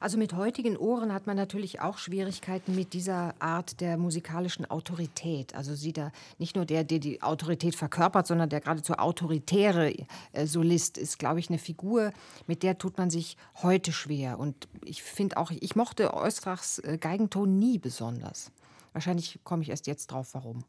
[0.00, 5.54] Also mit heutigen Ohren hat man natürlich auch Schwierigkeiten mit dieser Art der musikalischen Autorität.
[5.54, 9.92] Also sie da nicht nur der, der die Autorität verkörpert, sondern der geradezu autoritäre
[10.32, 12.12] äh, Solist ist, glaube ich, eine Figur,
[12.46, 14.38] mit der tut man sich heute schwer.
[14.38, 18.50] Und ich finde auch, ich mochte Eustrachs äh, Geigenton nie besonders.
[18.92, 20.64] Wahrscheinlich komme ich erst jetzt drauf, warum.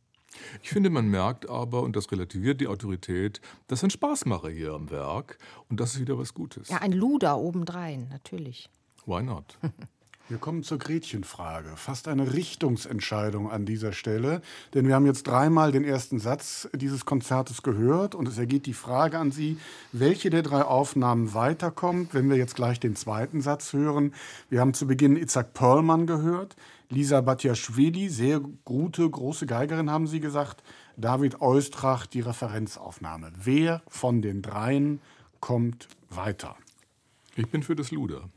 [0.62, 4.90] Ich finde, man merkt aber, und das relativiert die Autorität, dass ein Spaßmacher hier am
[4.90, 5.38] Werk
[5.70, 6.70] und das ist wieder was Gutes.
[6.70, 8.70] Ja, ein Luder obendrein, natürlich.
[9.10, 9.58] Why not?
[10.28, 11.72] Wir kommen zur Gretchenfrage.
[11.76, 14.44] Fast eine Richtungsentscheidung an dieser Stelle.
[14.76, 18.76] Denn wir haben jetzt dreimal den ersten Satz dieses Konzertes gehört und es ergeht die
[18.76, 19.58] Frage an Sie,
[19.92, 24.14] welche der drei Aufnahmen weiterkommt, wenn wir jetzt gleich den zweiten Satz hören.
[24.52, 26.56] Wir haben zu Beginn Itzhak Perlmann gehört,
[26.90, 30.62] Lisa Batjaschwili, sehr gute, große Geigerin, haben Sie gesagt,
[30.98, 33.32] David Eustrach, die Referenzaufnahme.
[33.44, 35.02] Wer von den dreien
[35.40, 36.56] kommt weiter?
[37.36, 38.30] Ich bin für das Luder.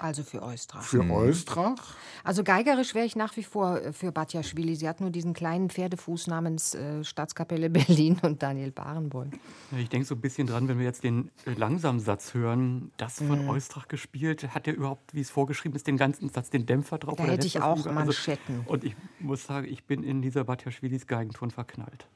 [0.00, 0.82] Also für Eustrach.
[0.82, 1.94] Für Eustrach?
[2.24, 4.74] Also geigerisch wäre ich nach wie vor äh, für Batjaschwili.
[4.74, 9.30] Sie hat nur diesen kleinen Pferdefuß namens äh, Staatskapelle Berlin und Daniel Barenboim.
[9.70, 13.18] Ja, Ich denke so ein bisschen dran, wenn wir jetzt den äh, Langsamsatz hören, das
[13.18, 16.96] von Eustrach gespielt, hat er überhaupt, wie es vorgeschrieben ist, den ganzen Satz, den Dämpfer
[16.96, 17.16] drauf?
[17.16, 17.84] Da oder hätte ich auch?
[17.84, 18.60] Manschetten.
[18.66, 22.06] und ich muss sagen, ich bin in dieser Batjaschwilis Geigenton verknallt.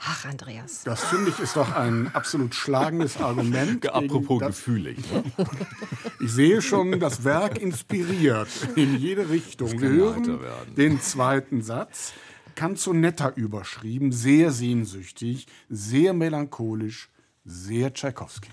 [0.00, 0.84] Ach, Andreas.
[0.84, 3.88] Das finde ich ist doch ein absolut schlagendes Argument.
[3.92, 4.98] Apropos das, gefühlig.
[5.12, 5.24] Ne?
[6.20, 9.80] ich sehe schon, das Werk inspiriert in jede Richtung.
[9.80, 10.40] Wir hören
[10.76, 12.12] den zweiten Satz.
[12.54, 17.08] Canzonetta überschrieben, sehr sehnsüchtig, sehr melancholisch,
[17.44, 18.50] sehr Tschaikowski.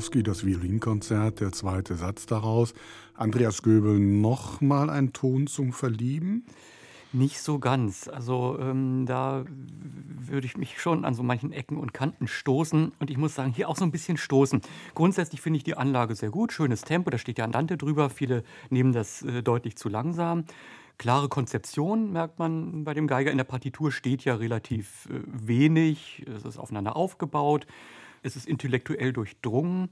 [0.00, 2.72] Tchaikovsky, das Violinkonzert, der zweite Satz daraus.
[3.14, 6.46] Andreas Göbel, noch mal ein Ton zum Verlieben?
[7.12, 8.08] Nicht so ganz.
[8.08, 12.92] Also ähm, da würde ich mich schon an so manchen Ecken und Kanten stoßen.
[12.98, 14.62] Und ich muss sagen, hier auch so ein bisschen stoßen.
[14.94, 16.50] Grundsätzlich finde ich die Anlage sehr gut.
[16.54, 18.08] Schönes Tempo, da steht ja Andante drüber.
[18.08, 20.44] Viele nehmen das äh, deutlich zu langsam.
[20.96, 23.30] Klare Konzeption merkt man bei dem Geiger.
[23.30, 26.24] In der Partitur steht ja relativ äh, wenig.
[26.34, 27.66] Es ist aufeinander aufgebaut.
[28.22, 29.90] Es ist intellektuell durchdrungen.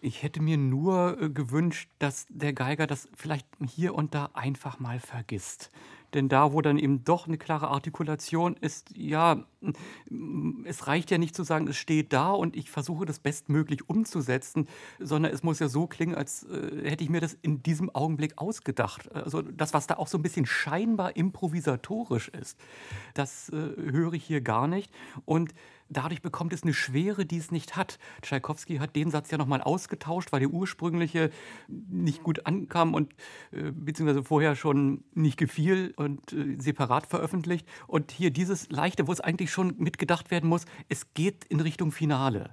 [0.00, 4.78] Ich hätte mir nur äh, gewünscht, dass der Geiger das vielleicht hier und da einfach
[4.78, 5.70] mal vergisst.
[6.14, 9.44] Denn da, wo dann eben doch eine klare Artikulation ist, ja,
[10.64, 14.66] es reicht ja nicht zu sagen, es steht da und ich versuche das bestmöglich umzusetzen,
[14.98, 18.38] sondern es muss ja so klingen, als äh, hätte ich mir das in diesem Augenblick
[18.38, 19.12] ausgedacht.
[19.14, 22.58] Also das, was da auch so ein bisschen scheinbar improvisatorisch ist,
[23.14, 24.92] das äh, höre ich hier gar nicht.
[25.24, 25.54] Und
[25.90, 27.98] dadurch bekommt es eine Schwere, die es nicht hat.
[28.22, 31.30] Tschaikowski hat den Satz ja nochmal ausgetauscht, weil der ursprüngliche
[31.68, 33.12] nicht gut ankam und
[33.52, 37.66] äh, beziehungsweise vorher schon nicht gefiel und äh, separat veröffentlicht.
[37.86, 41.92] Und hier dieses Leichte, wo es eigentlich schon mitgedacht werden muss, es geht in Richtung
[41.92, 42.50] Finale.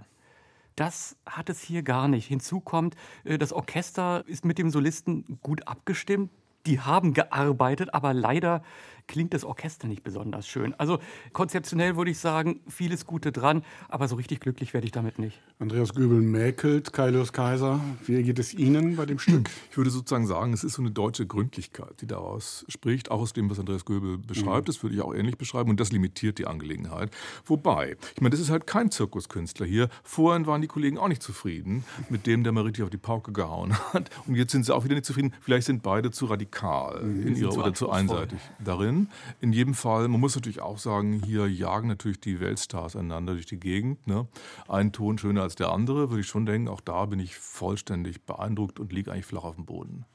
[0.75, 2.27] Das hat es hier gar nicht.
[2.27, 6.31] Hinzu kommt, äh, das Orchester ist mit dem Solisten gut abgestimmt.
[6.65, 8.61] Die haben gearbeitet, aber leider
[9.08, 10.74] klingt das Orchester nicht besonders schön.
[10.76, 10.99] Also
[11.34, 15.41] konzeptionell würde ich sagen, vieles Gute dran, aber so richtig glücklich werde ich damit nicht.
[15.60, 17.80] Andreas Göbel mäkelt, Kaius Kaiser.
[18.05, 19.49] Wie geht es Ihnen bei dem Stück?
[19.72, 23.34] Ich würde sozusagen sagen, es ist so eine deutsche Gründlichkeit, die daraus spricht, auch aus
[23.34, 24.68] dem, was Andreas Göbel beschreibt.
[24.68, 24.72] Mhm.
[24.72, 27.12] Das würde ich auch ähnlich beschreiben und das limitiert die Angelegenheit.
[27.45, 29.89] Wobei, ich meine, das ist halt kein Zirkuskünstler hier.
[30.03, 33.32] Vorhin waren die Kollegen auch nicht zufrieden mit dem, der mal richtig auf die Pauke
[33.32, 34.10] gehauen hat.
[34.28, 35.34] Und jetzt sind sie auch wieder nicht zufrieden.
[35.41, 37.28] Vielleicht sind beide zu radikal mhm.
[37.28, 39.10] in ihrer, oder zu einseitig darin drin.
[39.41, 43.45] In jedem Fall, man muss natürlich auch sagen, hier jagen natürlich die Weltstars einander durch
[43.45, 44.06] die Gegend.
[44.08, 44.28] Ne?
[44.68, 46.68] Ein Ton schöner als der andere, würde ich schon denken.
[46.68, 50.06] Auch da bin ich vollständig beeindruckt und liege eigentlich flach auf dem Boden.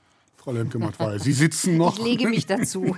[0.43, 1.97] Frau Lemke-Matwei, Sie sitzen noch.
[1.97, 2.97] Ich lege mich dazu.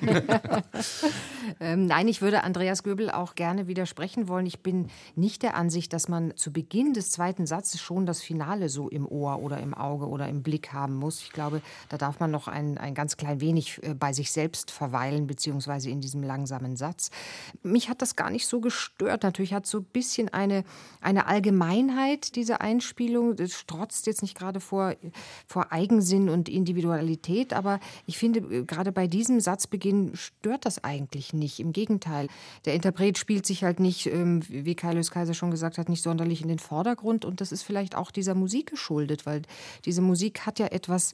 [1.61, 4.47] ähm, nein, ich würde Andreas Göbel auch gerne widersprechen wollen.
[4.47, 8.71] Ich bin nicht der Ansicht, dass man zu Beginn des zweiten Satzes schon das Finale
[8.71, 11.21] so im Ohr oder im Auge oder im Blick haben muss.
[11.21, 14.71] Ich glaube, da darf man noch ein, ein ganz klein wenig äh, bei sich selbst
[14.71, 17.11] verweilen, beziehungsweise in diesem langsamen Satz.
[17.63, 19.23] Mich hat das gar nicht so gestört.
[19.23, 20.65] Natürlich hat so ein bisschen eine,
[21.03, 23.37] eine Allgemeinheit diese Einspielung.
[23.37, 24.95] Das strotzt jetzt nicht gerade vor,
[25.47, 30.83] vor Eigensinn und Individualität Qualität, aber ich finde, äh, gerade bei diesem Satzbeginn stört das
[30.83, 31.61] eigentlich nicht.
[31.61, 32.29] Im Gegenteil,
[32.65, 36.43] der Interpret spielt sich halt nicht, ähm, wie Kaius Kaiser schon gesagt hat, nicht sonderlich
[36.43, 39.43] in den Vordergrund und das ist vielleicht auch dieser Musik geschuldet, weil
[39.85, 41.13] diese Musik hat ja etwas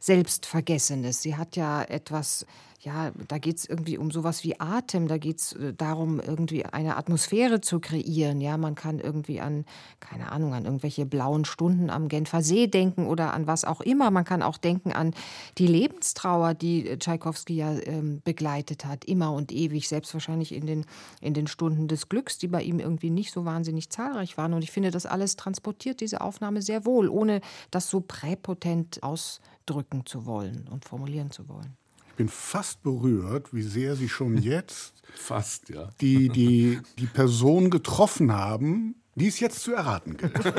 [0.00, 1.22] Selbstvergessenes.
[1.22, 2.46] Sie hat ja etwas
[2.80, 6.64] ja, da geht es irgendwie um sowas wie Atem, da geht es äh, darum, irgendwie
[6.64, 8.40] eine Atmosphäre zu kreieren.
[8.40, 9.64] Ja, man kann irgendwie an,
[9.98, 14.12] keine Ahnung, an irgendwelche blauen Stunden am Genfer See denken oder an was auch immer.
[14.12, 15.12] Man kann auch denken an
[15.58, 20.66] die Lebenstrauer, die äh, Tschaikowski ja ähm, begleitet hat, immer und ewig, selbst wahrscheinlich in
[20.66, 20.86] den,
[21.20, 24.54] in den Stunden des Glücks, die bei ihm irgendwie nicht so wahnsinnig zahlreich waren.
[24.54, 27.40] Und ich finde, das alles transportiert diese Aufnahme sehr wohl, ohne
[27.72, 31.77] das so präpotent ausdrücken zu wollen und formulieren zu wollen
[32.18, 35.88] bin fast berührt, wie sehr Sie schon jetzt fast, ja.
[36.00, 40.32] die, die, die Person getroffen haben, die es jetzt zu erraten gilt.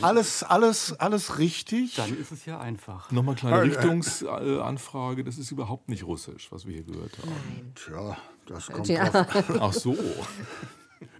[0.00, 1.96] alles, alles, alles richtig.
[1.96, 3.10] Dann ist es ja einfach.
[3.10, 5.24] Nochmal kleine Richtungsanfrage.
[5.24, 7.30] Das ist überhaupt nicht russisch, was wir hier gehört haben.
[7.30, 7.72] Nein.
[7.74, 9.44] Tja, das kommt drauf.
[9.60, 9.96] Ach so.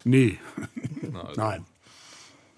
[0.05, 0.39] Nee.
[1.15, 1.41] Also.
[1.41, 1.65] Nein.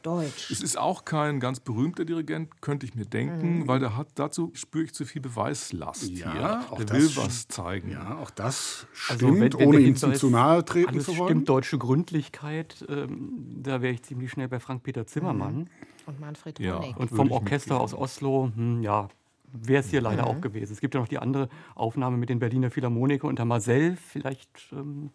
[0.07, 0.53] Deutsch.
[0.53, 3.69] Es ist auch kein ganz berühmter Dirigent, könnte ich mir denken, mhm.
[3.69, 6.65] weil der hat dazu spüre ich zu viel Beweislast ja, hier.
[6.71, 7.91] Auch der will was zeigen.
[7.91, 11.17] Ja, auch das also stimmt, also wenn, wenn ohne ihm zu nahe treten alles zu
[11.17, 11.31] wollen.
[11.31, 15.57] Stimmt, deutsche Gründlichkeit, ähm, da wäre ich ziemlich schnell bei Frank-Peter Zimmermann.
[15.57, 15.67] Mhm.
[16.07, 16.97] Und Manfred ja, Honeck.
[16.97, 19.09] Und vom Orchester aus Oslo, hm, ja,
[19.53, 20.29] wäre es hier leider mhm.
[20.29, 20.73] auch gewesen.
[20.73, 23.97] Es gibt ja noch die andere Aufnahme mit den Berliner Philharmoniker unter Marcel.
[23.97, 25.11] Vielleicht ähm,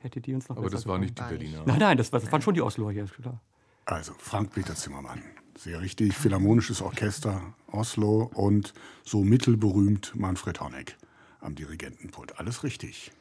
[0.00, 1.62] hätte die uns noch Aber das war nicht die Berliner.
[1.64, 3.06] Nein, nein, das, war, das waren schon die Osloer hier.
[3.06, 3.40] Klar.
[3.86, 5.22] Also Frank-Peter Zimmermann,
[5.56, 8.74] sehr richtig, Philharmonisches Orchester Oslo und
[9.04, 10.96] so mittelberühmt Manfred Honeck
[11.40, 12.40] am Dirigentenpult.
[12.40, 13.12] Alles richtig.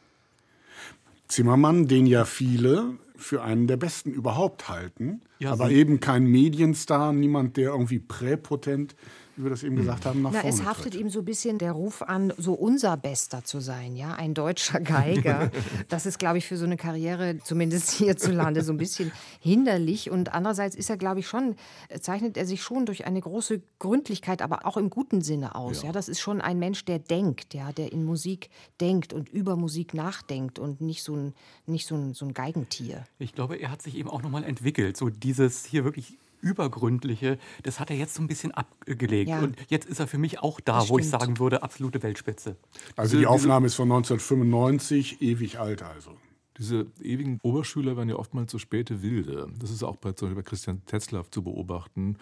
[1.27, 7.13] Zimmermann, den ja viele für einen der besten überhaupt halten, ja, aber eben kein Medienstar,
[7.13, 8.95] niemand, der irgendwie präpotent
[9.37, 11.01] wie wir das eben gesagt haben, nach Na, vorne Es haftet tritt.
[11.01, 14.79] ihm so ein bisschen der Ruf an, so unser Bester zu sein, ja, ein deutscher
[14.79, 15.51] Geiger.
[15.89, 20.09] das ist, glaube ich, für so eine Karriere, zumindest hierzulande, so ein bisschen hinderlich.
[20.09, 21.55] Und andererseits ist er, glaube ich, schon,
[21.99, 25.81] zeichnet er sich schon durch eine große Gründlichkeit, aber auch im guten Sinne aus.
[25.81, 25.87] Ja.
[25.87, 25.91] ja.
[25.91, 29.93] Das ist schon ein Mensch, der denkt, ja, der in Musik denkt und über Musik
[29.93, 31.33] nachdenkt und nicht so ein,
[31.65, 33.03] nicht so ein, so ein Geigentier.
[33.19, 34.95] Ich glaube, er hat sich eben auch nochmal entwickelt.
[34.97, 39.29] So dieses hier wirklich Übergründliche, das hat er jetzt so ein bisschen abgelegt.
[39.29, 39.39] Ja.
[39.39, 41.21] Und jetzt ist er für mich auch da, Das wo ich stimmt.
[41.21, 42.55] sagen würde, absolute Weltspitze.
[42.95, 46.11] Also die Aufnahme ist von 1995, ewig alt also.
[46.57, 49.47] Diese ewigen Oberschüler werden ja oftmals so späte Wilde.
[49.59, 52.17] Das ist auch bei, zum Beispiel bei Christian Tetzlaff zu beobachten.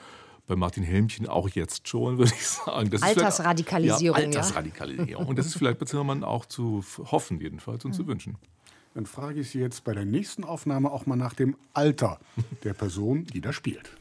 [0.48, 2.90] Bei Martin Helmchen auch jetzt schon, würde ich sagen.
[2.90, 4.28] Das Altersradikalisierung, Ja, ja.
[4.28, 5.28] Altersradikalisierung.
[5.28, 8.38] Und das ist vielleicht bei Zimmermann auch zu hoffen, jedenfalls, und zu wünschen.
[8.96, 12.20] Dann frage ich Sie jetzt bei der nächsten Aufnahme auch mal nach dem Alter
[12.64, 13.92] der Person, die da spielt.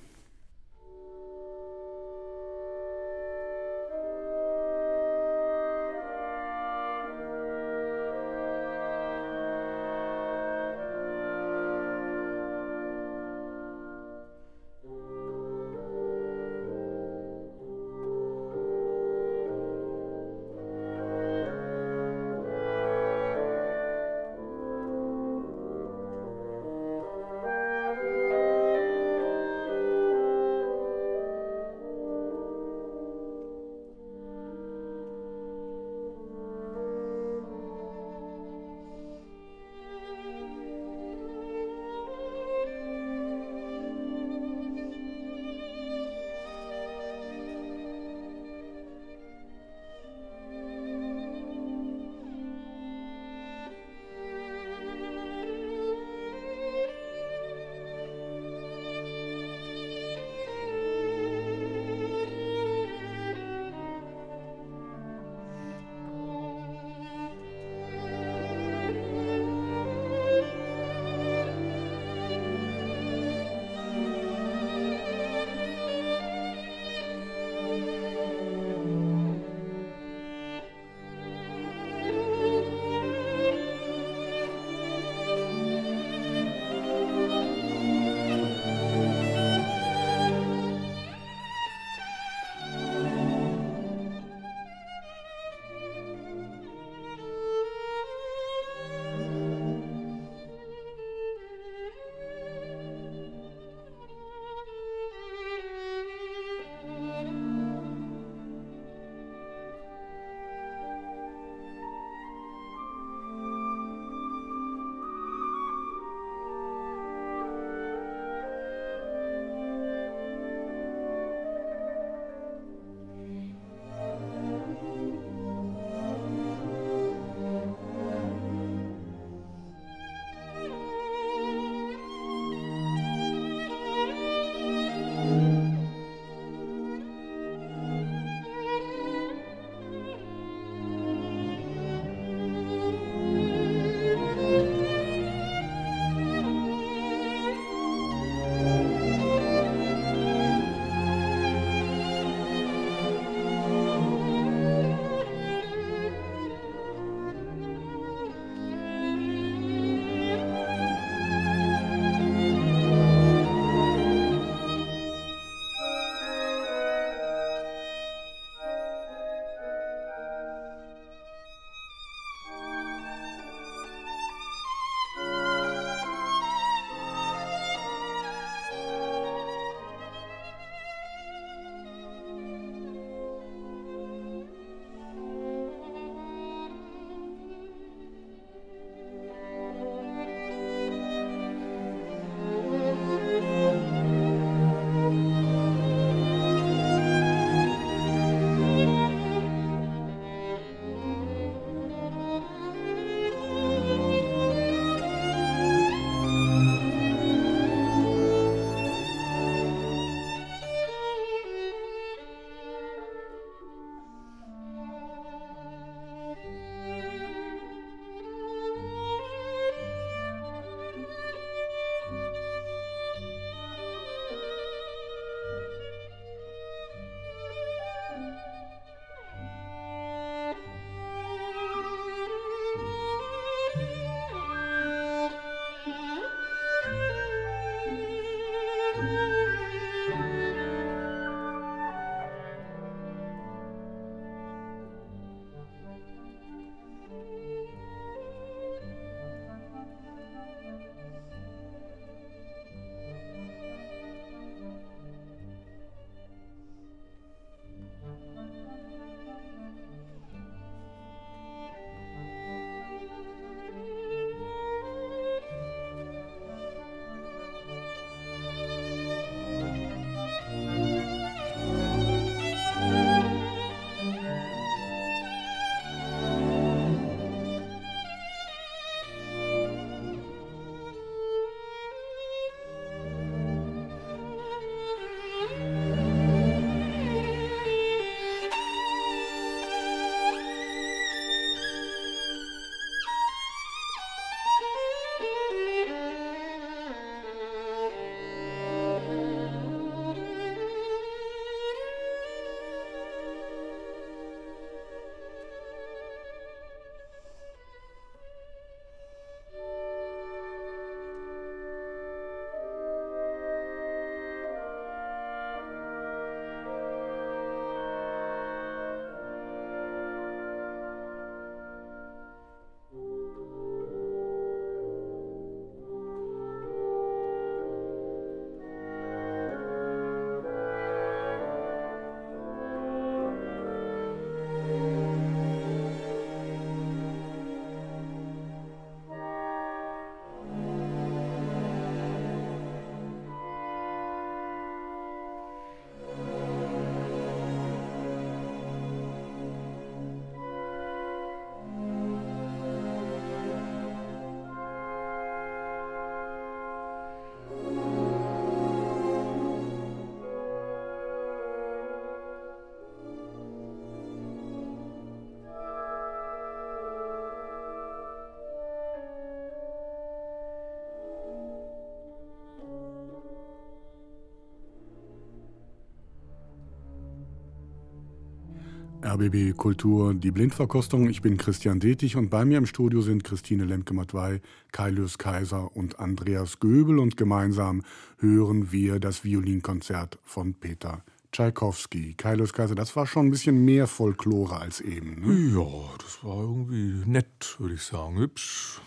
[379.13, 381.07] RBB Kultur, die Blindverkostung.
[381.11, 384.41] Ich bin Christian Detig und bei mir im Studio sind Christine Lemke-Matwei,
[384.73, 387.83] Kailius Kaiser und Andreas Göbel und gemeinsam
[388.21, 392.15] hören wir das Violinkonzert von Peter Tschaikowski.
[392.15, 395.21] Kailius Kaiser, das war schon ein bisschen mehr Folklore als eben.
[395.21, 395.59] Ne?
[395.61, 398.17] Ja, das war irgendwie nett, würde ich sagen.
[398.17, 398.81] Hübsch.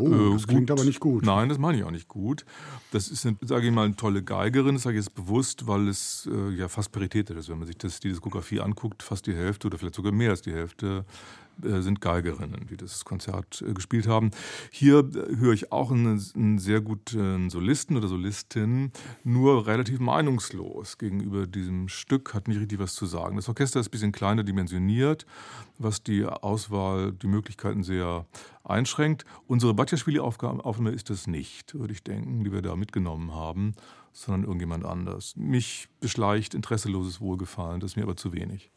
[0.00, 1.24] Oh, äh, das klingt aber nicht gut.
[1.24, 2.44] Nein, das meine ich auch nicht gut.
[2.90, 6.28] Das ist, sage ich mal, eine tolle Geigerin, das sage ich jetzt bewusst, weil es
[6.32, 7.48] äh, ja fast Parität ist.
[7.48, 10.42] Wenn man sich das, die Diskografie anguckt, fast die Hälfte oder vielleicht sogar mehr als
[10.42, 11.04] die Hälfte
[11.62, 14.30] sind Geigerinnen, die das Konzert äh, gespielt haben.
[14.70, 18.92] Hier äh, höre ich auch einen, einen, sehr guten Solisten oder Solistin,
[19.22, 23.36] nur relativ meinungslos gegenüber diesem Stück, hat nicht richtig was zu sagen.
[23.36, 25.26] Das Orchester ist ein bisschen kleiner dimensioniert,
[25.78, 28.26] was die Auswahl, die Möglichkeiten sehr
[28.64, 29.24] einschränkt.
[29.46, 33.74] Unsere Batjaschwili-Aufnahme ist das nicht, würde ich denken, die wir da mitgenommen haben,
[34.12, 35.34] sondern irgendjemand anders.
[35.36, 38.70] Mich beschleicht interesseloses Wohlgefallen, das ist mir aber zu wenig.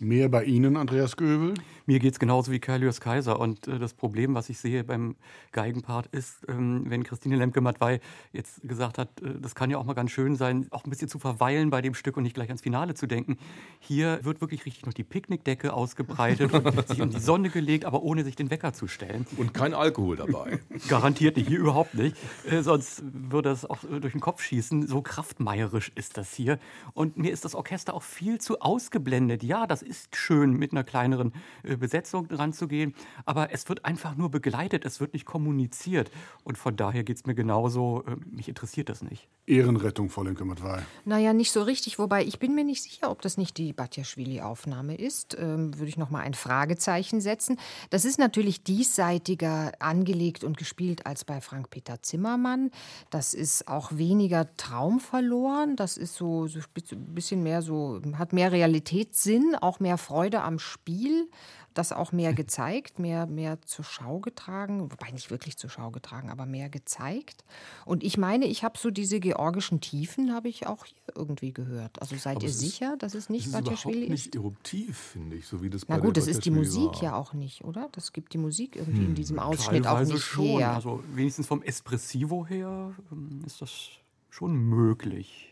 [0.00, 1.54] Mehr bei Ihnen, Andreas Göbel?
[1.86, 3.38] Mir geht es genauso wie Kailius Kaiser.
[3.38, 5.16] Und äh, das Problem, was ich sehe beim
[5.52, 8.00] Geigenpart, ist, ähm, wenn Christine Lemke-Matwei
[8.32, 11.08] jetzt gesagt hat, äh, das kann ja auch mal ganz schön sein, auch ein bisschen
[11.08, 13.36] zu verweilen bei dem Stück und nicht gleich ans Finale zu denken.
[13.80, 18.02] Hier wird wirklich richtig noch die Picknickdecke ausgebreitet und sich in die Sonne gelegt, aber
[18.02, 19.26] ohne sich den Wecker zu stellen.
[19.36, 20.60] Und kein Alkohol dabei.
[20.88, 22.16] Garantiert nicht, hier überhaupt nicht.
[22.48, 24.86] Äh, sonst würde es auch äh, durch den Kopf schießen.
[24.86, 26.58] So kraftmeierisch ist das hier.
[26.94, 29.42] Und mir ist das Orchester auch viel zu ausgeblendet.
[29.42, 31.32] Ja, das ist schön, mit einer kleineren
[31.64, 32.94] äh, Besetzung ranzugehen,
[33.26, 36.10] aber es wird einfach nur begleitet, es wird nicht kommuniziert.
[36.44, 39.28] Und von daher geht es mir genauso, äh, mich interessiert das nicht.
[39.46, 40.82] Ehrenrettung, Frau Lenke-Matwei.
[41.04, 44.94] Naja, nicht so richtig, wobei ich bin mir nicht sicher, ob das nicht die Batjaschwili-Aufnahme
[44.94, 45.36] ist.
[45.38, 47.58] Ähm, würde ich noch mal ein Fragezeichen setzen.
[47.90, 52.70] Das ist natürlich diesseitiger angelegt und gespielt als bei Frank-Peter Zimmermann.
[53.10, 55.74] Das ist auch weniger Traum verloren.
[55.74, 60.58] Das ist so, so ein bisschen mehr so, hat mehr Realitätssinn, auch mehr Freude am
[60.58, 61.28] Spiel
[61.74, 66.30] das auch mehr gezeigt, mehr, mehr zur Schau getragen, wobei nicht wirklich zur Schau getragen,
[66.30, 67.44] aber mehr gezeigt.
[67.84, 72.00] Und ich meine, ich habe so diese georgischen Tiefen, habe ich auch hier irgendwie gehört.
[72.00, 74.12] Also seid aber ihr sicher, dass es nicht Batjaschwili ist?
[74.12, 76.94] Es ist nicht eruptiv, finde ich, so wie das Na gut, das ist die Musik
[76.94, 77.02] war.
[77.02, 77.88] ja auch nicht, oder?
[77.92, 79.06] Das gibt die Musik irgendwie hm.
[79.06, 80.44] in diesem Ausschnitt auch nicht schon.
[80.44, 80.74] her.
[80.74, 83.90] Also wenigstens vom Espressivo her ähm, ist das
[84.28, 85.49] schon möglich.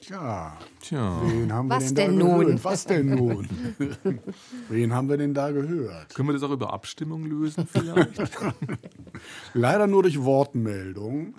[0.00, 1.20] Tja, Tja.
[1.24, 2.46] wen haben Was wir denn, denn da nun?
[2.46, 2.64] Gehört?
[2.64, 3.48] Was denn nun?
[4.68, 6.14] wen haben wir denn da gehört?
[6.14, 8.18] Können wir das auch über Abstimmung lösen vielleicht?
[9.54, 11.34] Leider nur durch Wortmeldung.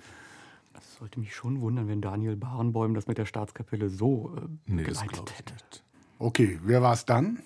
[0.74, 4.84] Das sollte mich schon wundern, wenn Daniel Barenbäum das mit der Staatskapelle so äh, nee,
[4.84, 5.54] geleitet hätte.
[5.54, 5.84] Nicht.
[6.20, 7.40] Okay, wer war es dann?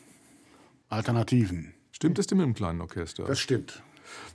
[0.90, 1.74] Alternativen.
[1.92, 3.24] Stimmt das denn mit dem kleinen Orchester?
[3.24, 3.82] Das stimmt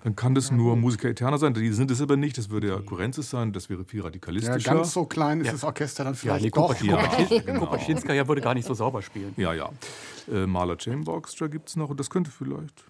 [0.03, 1.53] dann kann das nur Musiker Eterna sein.
[1.55, 2.39] Die sind es aber nicht.
[2.39, 3.53] Das würde ja Kurenzis sein.
[3.53, 4.59] Das wäre viel radikalistischer.
[4.59, 5.53] Ja, ganz so klein ist ja.
[5.53, 6.81] das Orchester dann vielleicht ja, doch.
[6.83, 7.61] Ja, genau.
[7.61, 9.35] Kopachinska würde gar nicht so sauber spielen.
[9.37, 9.71] Ja, ja.
[10.31, 11.21] Äh, Maler Chamber
[11.51, 12.85] gibt es noch und das könnte vielleicht.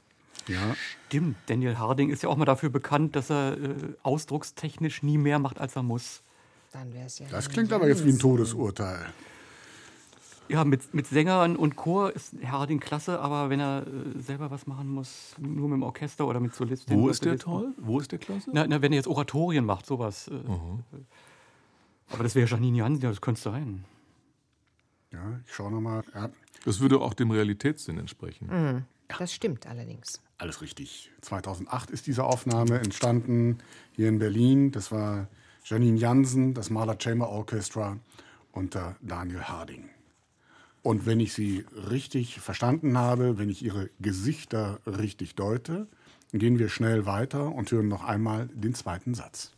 [0.47, 0.77] Ja.
[1.07, 1.37] Stimmt.
[1.47, 5.61] Daniel Harding ist ja auch mal dafür bekannt, dass er äh, ausdruckstechnisch nie mehr macht,
[5.61, 6.23] als er muss.
[6.73, 9.07] Dann wär's ja das klingt aber jetzt wie ein Todesurteil.
[10.51, 14.67] Ja, mit, mit Sängern und Chor ist Harding klasse, aber wenn er äh, selber was
[14.67, 16.97] machen muss, nur mit dem Orchester oder mit Solistin.
[16.97, 17.73] Wo ist der toll?
[17.77, 18.51] Wo ist der klasse?
[18.53, 20.27] Na, na, wenn er jetzt Oratorien macht, sowas.
[20.29, 20.41] Äh,
[22.13, 23.85] aber das wäre Janine Jansen, ja, das könnte sein.
[25.13, 26.03] Ja, ich schaue nochmal.
[26.15, 26.31] Ja.
[26.65, 28.49] Das würde auch dem Realitätssinn entsprechen.
[28.49, 28.85] Mhm.
[29.07, 30.21] Das stimmt allerdings.
[30.39, 31.13] Alles richtig.
[31.21, 33.59] 2008 ist diese Aufnahme entstanden
[33.93, 34.73] hier in Berlin.
[34.73, 35.29] Das war
[35.65, 37.99] Janine Jansen, das Mahler Chamber Orchestra
[38.53, 39.89] unter Daniel Harding.
[40.83, 45.89] Und wenn ich sie richtig verstanden habe, wenn ich ihre Gesichter richtig deute,
[46.33, 49.53] gehen wir schnell weiter und hören noch einmal den zweiten Satz.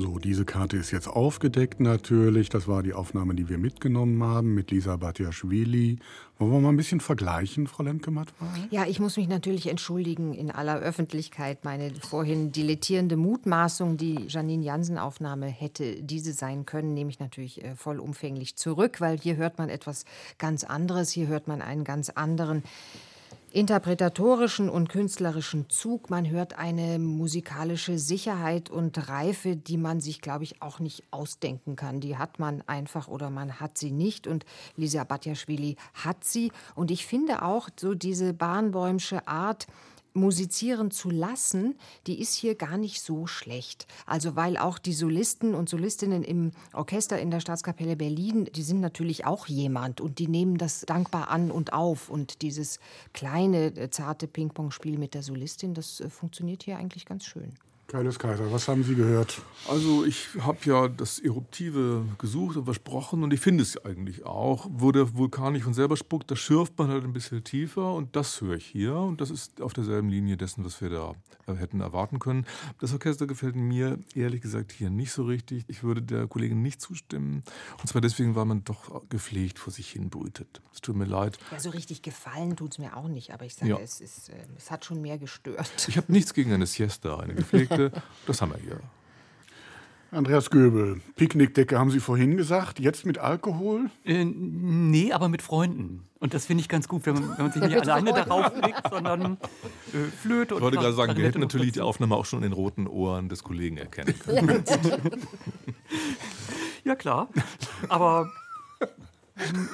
[0.00, 2.48] So, diese Karte ist jetzt aufgedeckt natürlich.
[2.48, 5.98] Das war die Aufnahme, die wir mitgenommen haben mit Lisa Batiaschwili.
[6.38, 8.46] Wollen wir mal ein bisschen vergleichen, Frau Lemke-Matwei?
[8.70, 11.66] Ja, ich muss mich natürlich entschuldigen in aller Öffentlichkeit.
[11.66, 17.76] Meine vorhin dilettierende Mutmaßung, die Janine Jansen-Aufnahme hätte diese sein können, nehme ich natürlich äh,
[17.76, 20.06] vollumfänglich zurück, weil hier hört man etwas
[20.38, 21.10] ganz anderes.
[21.10, 22.62] Hier hört man einen ganz anderen
[23.52, 26.08] interpretatorischen und künstlerischen Zug.
[26.10, 31.76] Man hört eine musikalische Sicherheit und Reife, die man sich, glaube ich, auch nicht ausdenken
[31.76, 32.00] kann.
[32.00, 34.26] Die hat man einfach oder man hat sie nicht.
[34.26, 34.44] Und
[34.76, 36.52] Lisa Batjaschwili hat sie.
[36.74, 39.66] Und ich finde auch so diese Bahnbäumsche Art,
[40.12, 41.76] musizieren zu lassen,
[42.06, 43.86] die ist hier gar nicht so schlecht.
[44.06, 48.80] Also weil auch die Solisten und Solistinnen im Orchester in der Staatskapelle Berlin, die sind
[48.80, 52.10] natürlich auch jemand und die nehmen das dankbar an und auf.
[52.10, 52.80] Und dieses
[53.12, 57.54] kleine, äh, zarte Ping-Pong-Spiel mit der Solistin, das äh, funktioniert hier eigentlich ganz schön.
[57.90, 59.42] Kaius Kaiser, was haben Sie gehört?
[59.68, 64.68] Also ich habe ja das Eruptive gesucht und versprochen und ich finde es eigentlich auch.
[64.70, 68.14] Wo der Vulkan nicht von selber spuckt, da schürft man halt ein bisschen tiefer und
[68.14, 71.14] das höre ich hier und das ist auf derselben Linie dessen, was wir da
[71.48, 72.46] äh, hätten erwarten können.
[72.78, 75.64] Das Orchester gefällt mir ehrlich gesagt hier nicht so richtig.
[75.66, 77.42] Ich würde der Kollegin nicht zustimmen
[77.80, 80.62] und zwar deswegen, weil man doch gepflegt vor sich hin brütet.
[80.72, 81.38] Es tut mir leid.
[81.50, 83.78] Ja, so richtig gefallen tut es mir auch nicht, aber ich sage, ja.
[83.78, 85.68] es, ist, äh, es hat schon mehr gestört.
[85.88, 88.80] Ich habe nichts gegen eine Siesta, eine gepflegte Picknickdecke, das haben wir hier.
[90.12, 93.90] Andreas Göbel, Picknickdecke haben Sie vorhin gesagt, jetzt mit Alkohol?
[94.04, 96.08] Äh, nee, aber mit Freunden.
[96.18, 98.90] Und das finde ich ganz gut, wenn man, wenn man sich nicht alleine darauf legt,
[98.90, 99.38] sondern
[99.94, 102.50] äh, flöte und Ich wollte gerade sagen, wir hätten natürlich die Aufnahme auch schon in
[102.50, 104.64] den roten Ohren des Kollegen erkennen können.
[106.84, 107.28] ja, klar.
[107.88, 108.28] Aber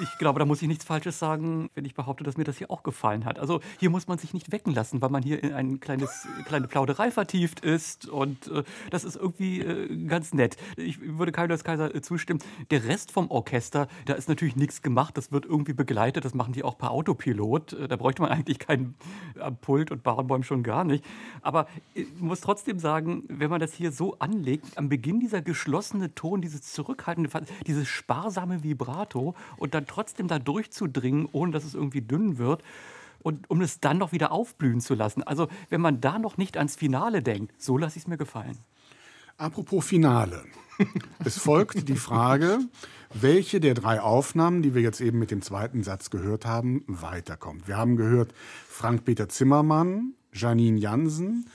[0.02, 2.70] ich glaube, da muss ich nichts Falsches sagen, wenn ich behaupte, dass mir das hier
[2.70, 3.38] auch gefallen hat.
[3.38, 7.10] Also hier muss man sich nicht wecken lassen, weil man hier in eine kleine Plauderei
[7.10, 10.56] vertieft ist und äh, das ist irgendwie äh, ganz nett.
[10.76, 12.40] Ich würde Kaius Kaiser äh, zustimmen.
[12.70, 16.52] Der Rest vom Orchester, da ist natürlich nichts gemacht, das wird irgendwie begleitet, das machen
[16.52, 17.72] die auch per Autopilot.
[17.72, 18.94] Äh, da bräuchte man eigentlich keinen
[19.60, 21.04] Pult und Barenbäum schon gar nicht.
[21.42, 26.14] Aber ich muss trotzdem sagen, wenn man das hier so anlegt, am Beginn dieser geschlossene
[26.14, 27.30] Ton, dieses zurückhaltende,
[27.66, 32.62] dieses sparsame Vibrato und dann trotzdem da durchzudringen, ohne dass es irgendwie dünn wird.
[33.22, 35.24] Und um es dann noch wieder aufblühen zu lassen.
[35.24, 38.56] Also, wenn man da noch nicht ans Finale denkt, so lasse ich es mir gefallen.
[39.36, 40.44] Apropos Finale.
[41.24, 42.58] Es folgt die Frage,
[43.12, 47.66] welche der drei Aufnahmen, die wir jetzt eben mit dem zweiten Satz gehört haben, weiterkommt.
[47.66, 48.32] Wir haben gehört
[48.68, 51.48] Frank-Peter Zimmermann, Janine Jansen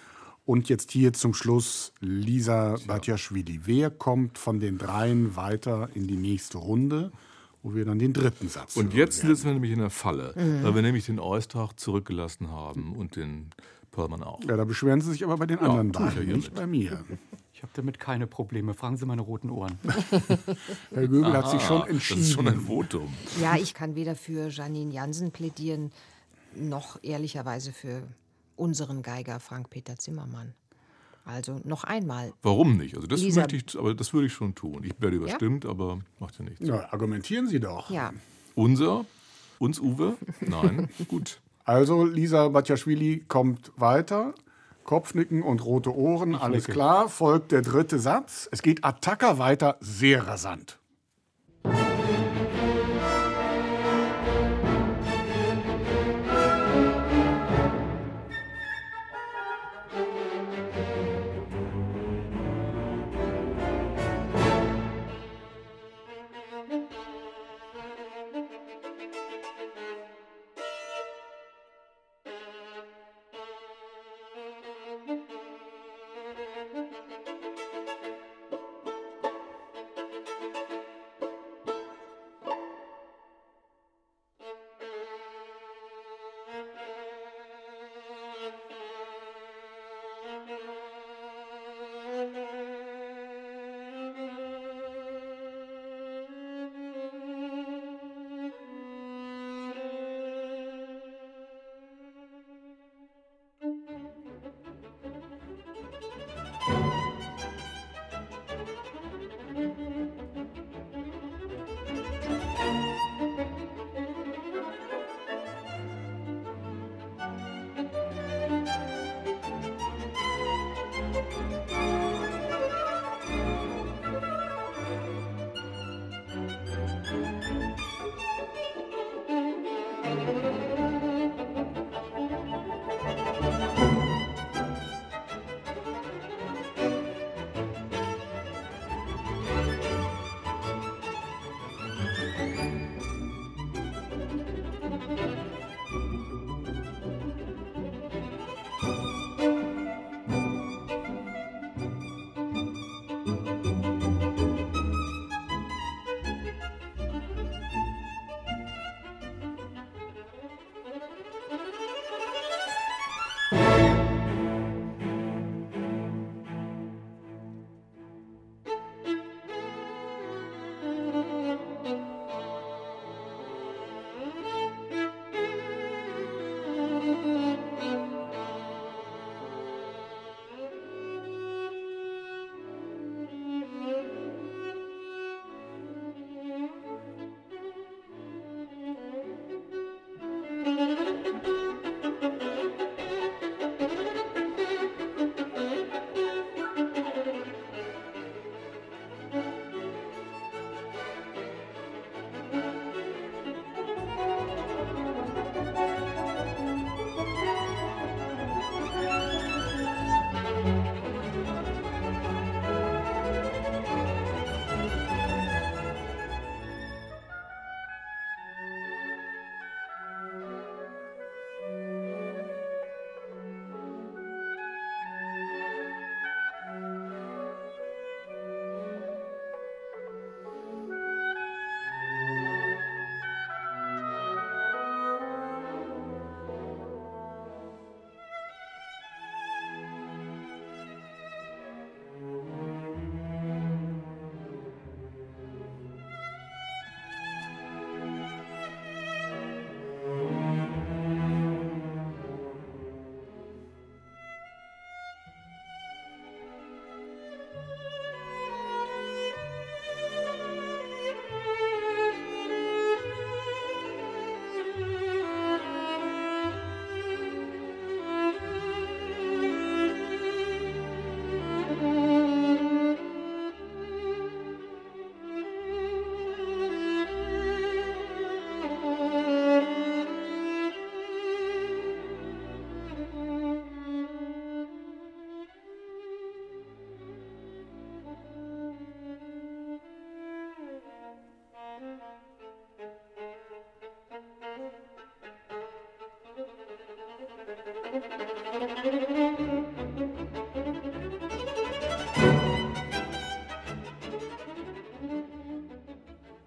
[0.45, 3.61] und jetzt hier zum Schluss Lisa Batjaschwili.
[3.65, 7.11] Wer kommt von den dreien weiter in die nächste Runde?
[7.63, 10.63] Wo wir dann den dritten Satz Und jetzt sitzen wir nämlich in der Falle, mhm.
[10.63, 13.51] weil wir nämlich den Eustrach zurückgelassen haben und den
[13.91, 14.39] Perlmann auch.
[14.45, 16.55] Ja, da beschweren Sie sich aber bei den ja, anderen beiden, ja nicht mit.
[16.55, 17.03] bei mir.
[17.53, 18.73] Ich habe damit keine Probleme.
[18.73, 19.77] Fragen Sie meine roten Ohren.
[20.91, 22.21] Herr Göbel hat sich schon entschieden.
[22.21, 23.13] Das ist schon ein Votum.
[23.39, 25.91] Ja, ich kann weder für Janine Jansen plädieren,
[26.55, 28.01] noch ehrlicherweise für
[28.55, 30.53] unseren Geiger Frank-Peter Zimmermann.
[31.26, 32.34] Also noch einmal.
[32.41, 32.95] Warum nicht?
[32.95, 34.84] Also das Lisa möchte ich, aber das würde ich schon tun.
[34.84, 35.69] Ich werde überstimmt, ja?
[35.69, 36.68] aber macht ja nichts.
[36.68, 37.89] Ja, argumentieren Sie doch.
[37.89, 38.11] Ja.
[38.56, 39.06] Unser?
[39.60, 40.18] Uns Uwe?
[40.39, 40.89] Nein.
[41.07, 41.39] Gut.
[41.64, 44.34] Also Lisa Batjaschwili kommt weiter.
[44.84, 46.73] Kopfnicken und rote Ohren, ich alles nicke.
[46.73, 47.07] klar.
[47.07, 48.49] Folgt der dritte Satz.
[48.52, 50.80] Es geht Attacker weiter, sehr rasant.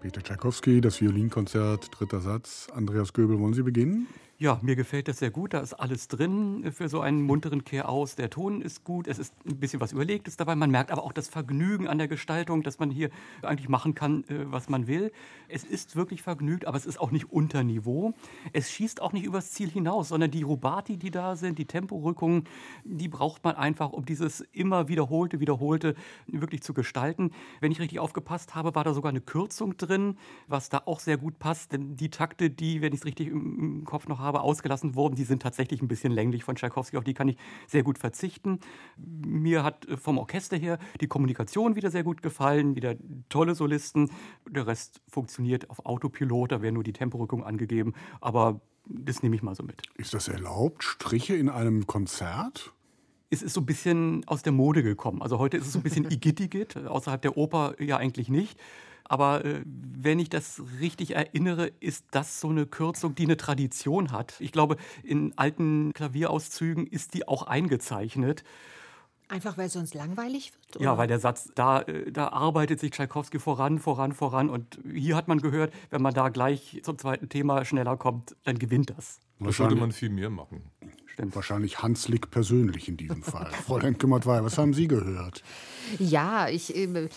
[0.00, 2.68] Peter Tchaikovsky, das Violinkonzert, dritter Satz.
[2.74, 4.06] Andreas Göbel, wollen Sie beginnen?
[4.44, 5.54] Ja, mir gefällt das sehr gut.
[5.54, 8.14] Da ist alles drin für so einen munteren Kehr aus.
[8.14, 9.08] Der Ton ist gut.
[9.08, 10.54] Es ist ein bisschen was Überlegtes dabei.
[10.54, 13.08] Man merkt aber auch das Vergnügen an der Gestaltung, dass man hier
[13.40, 15.12] eigentlich machen kann, äh, was man will.
[15.48, 18.12] Es ist wirklich vergnügt, aber es ist auch nicht unter Niveau.
[18.52, 22.44] Es schießt auch nicht übers Ziel hinaus, sondern die Rubati, die da sind, die Temporückungen,
[22.84, 25.94] die braucht man einfach, um dieses immer wiederholte, wiederholte
[26.26, 27.30] wirklich zu gestalten.
[27.60, 30.18] Wenn ich richtig aufgepasst habe, war da sogar eine Kürzung drin,
[30.48, 31.72] was da auch sehr gut passt.
[31.72, 35.14] Denn die Takte, die, wenn ich es richtig im Kopf noch habe, habe, ausgelassen wurden,
[35.14, 36.96] die sind tatsächlich ein bisschen länglich von Tschaikowski.
[36.96, 37.36] Auf die kann ich
[37.66, 38.60] sehr gut verzichten.
[38.96, 42.94] Mir hat äh, vom Orchester her die Kommunikation wieder sehr gut gefallen, wieder
[43.28, 44.10] tolle Solisten.
[44.48, 47.94] Der Rest funktioniert auf Autopilot, da werden nur die Temporückung angegeben.
[48.20, 49.82] Aber das nehme ich mal so mit.
[49.96, 50.84] Ist das erlaubt?
[50.84, 52.74] Striche in einem Konzert?
[53.34, 55.20] es ist so ein bisschen aus der Mode gekommen.
[55.20, 58.58] Also heute ist es so ein bisschen Igitt-Igitt, außerhalb der Oper ja eigentlich nicht.
[59.04, 64.12] Aber äh, wenn ich das richtig erinnere, ist das so eine Kürzung, die eine Tradition
[64.12, 64.34] hat.
[64.40, 68.44] Ich glaube, in alten Klavierauszügen ist die auch eingezeichnet.
[69.28, 70.76] Einfach weil es sonst langweilig wird?
[70.76, 70.84] Oder?
[70.84, 74.50] Ja, weil der Satz, da, äh, da arbeitet sich Tschaikowski voran, voran, voran.
[74.50, 78.58] Und hier hat man gehört, wenn man da gleich zum zweiten Thema schneller kommt, dann
[78.58, 79.20] gewinnt das.
[79.40, 80.70] Da sollte man viel mehr machen.
[81.06, 81.36] Stimmt.
[81.36, 83.50] Wahrscheinlich Hans Lick persönlich in diesem Fall.
[83.66, 85.42] Frau Lenkemott-Wey, was haben Sie gehört?
[85.98, 87.08] Ja, ich, äh,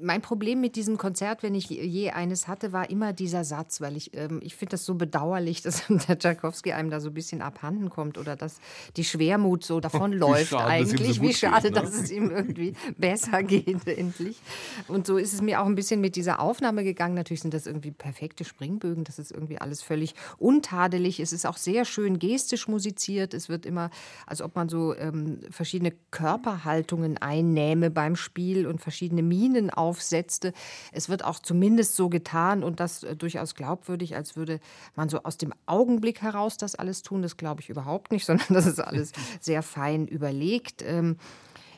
[0.00, 3.96] mein Problem mit diesem Konzert, wenn ich je eines hatte, war immer dieser Satz, weil
[3.96, 7.42] ich, ähm, ich finde das so bedauerlich, dass der Tchaikovsky einem da so ein bisschen
[7.42, 8.58] abhanden kommt oder dass
[8.96, 11.16] die Schwermut so davonläuft eigentlich.
[11.16, 11.80] So Wie schade, geht, ne?
[11.82, 14.40] dass es ihm irgendwie besser geht endlich.
[14.88, 17.14] Und so ist es mir auch ein bisschen mit dieser Aufnahme gegangen.
[17.14, 21.20] Natürlich sind das irgendwie perfekte Springbögen, das ist irgendwie alles völlig untadelig.
[21.20, 23.34] Es ist auch sehr schön gestisch musiziert.
[23.34, 23.90] Es wird immer,
[24.26, 30.52] als ob man so ähm, verschiedene Körperhaltungen einnähme beim Spiel und verschiedene Minen aufsetzte.
[30.92, 34.60] Es wird auch zumindest so getan und das äh, durchaus glaubwürdig, als würde
[34.94, 37.22] man so aus dem Augenblick heraus das alles tun.
[37.22, 40.82] Das glaube ich überhaupt nicht, sondern das ist alles sehr fein überlegt.
[40.82, 41.16] Ähm,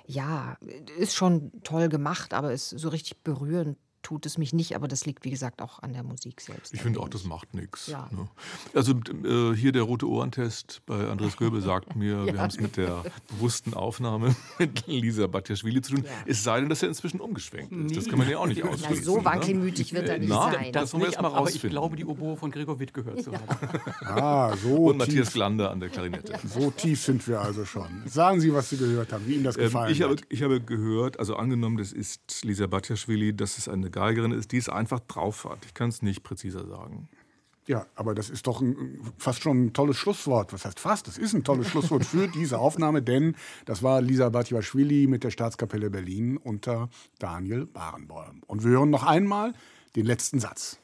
[0.07, 0.59] ja,
[0.99, 5.07] ist schon toll gemacht, aber ist so richtig berührend tut es mich nicht, aber das
[5.07, 6.73] liegt, wie gesagt, auch an der Musik selbst.
[6.73, 7.89] Ich finde auch, das macht nichts.
[7.89, 8.09] Ja.
[8.13, 8.29] Ne?
[8.75, 12.35] Also äh, hier der rote Ohrentest bei Andreas Göbel sagt mir, ja.
[12.35, 16.05] wir haben es mit der bewussten Aufnahme mit Lisa Batjaschwili zu tun.
[16.05, 16.11] Ja.
[16.27, 17.97] Es sei denn, dass er inzwischen umgeschwenkt ist.
[17.97, 18.97] Das kann man ja auch nicht ausschließen.
[18.97, 19.25] Na, so ne?
[19.25, 20.73] wankelmütig wird er nicht Na, sein.
[20.73, 21.79] Das, das wollen wir erst mal rausfinden.
[21.79, 23.45] Aber ich glaube, die Oboe von Gregor Witt gehört zu haben.
[24.05, 24.99] Ah, so Und tief.
[24.99, 26.39] Matthias Glander an der Klarinette.
[26.47, 27.89] So tief sind wir also schon.
[28.07, 30.11] Sagen Sie, was Sie gehört haben, wie Ihnen das ähm, gefallen ähm, ich hat.
[30.11, 34.53] Habe, ich habe gehört, also angenommen, das ist Lisa Batjaschwili, das ist eine Geigerin ist,
[34.53, 35.59] die es einfach drauf hat.
[35.65, 37.09] Ich kann es nicht präziser sagen.
[37.67, 40.53] Ja, aber das ist doch ein, fast schon ein tolles Schlusswort.
[40.53, 41.07] Was heißt fast?
[41.07, 45.31] Das ist ein tolles Schlusswort für diese Aufnahme, denn das war Lisa Batjaschwili mit der
[45.31, 48.43] Staatskapelle Berlin unter Daniel Barenboim.
[48.47, 49.55] Und wir hören noch einmal
[49.97, 50.79] den letzten Satz.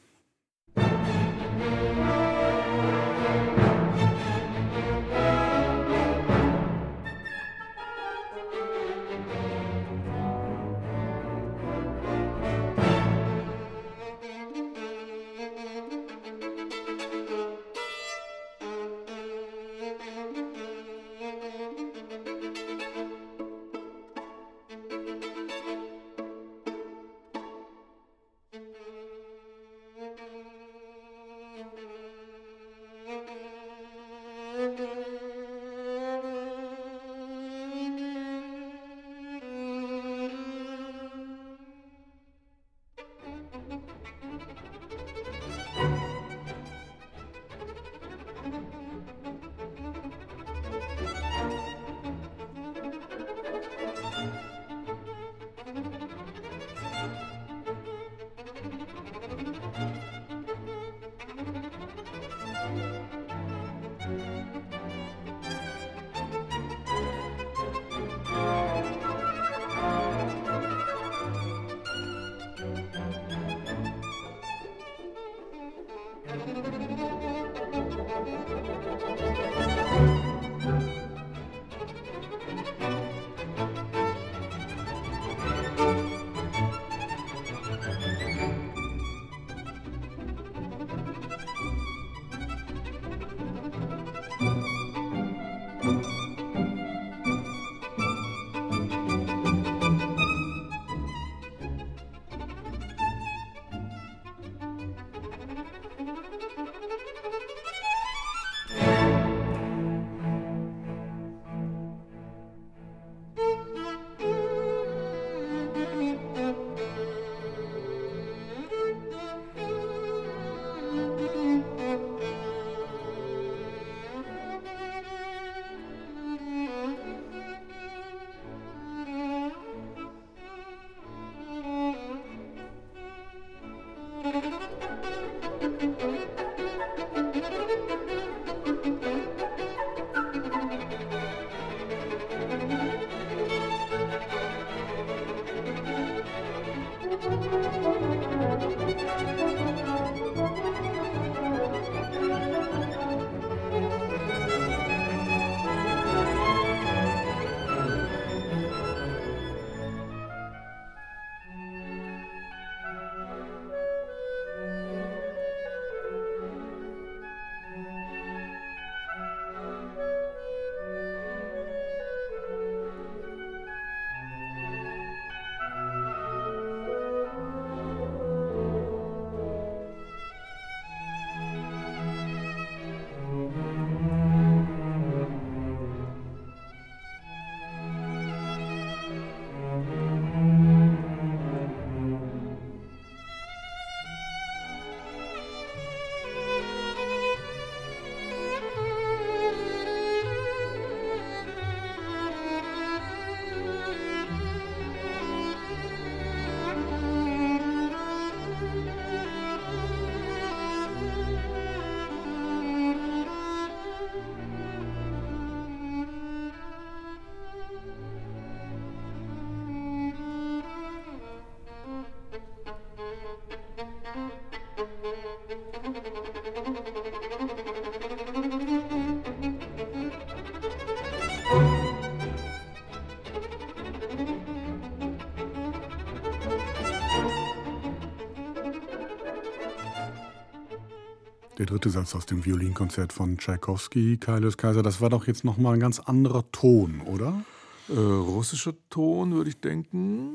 [241.61, 245.75] Der dritte Satz aus dem Violinkonzert von Tschaikowski, Kaius Kaiser, das war doch jetzt nochmal
[245.75, 247.39] ein ganz anderer Ton, oder?
[247.87, 250.31] Äh, russischer Ton, würde ich denken.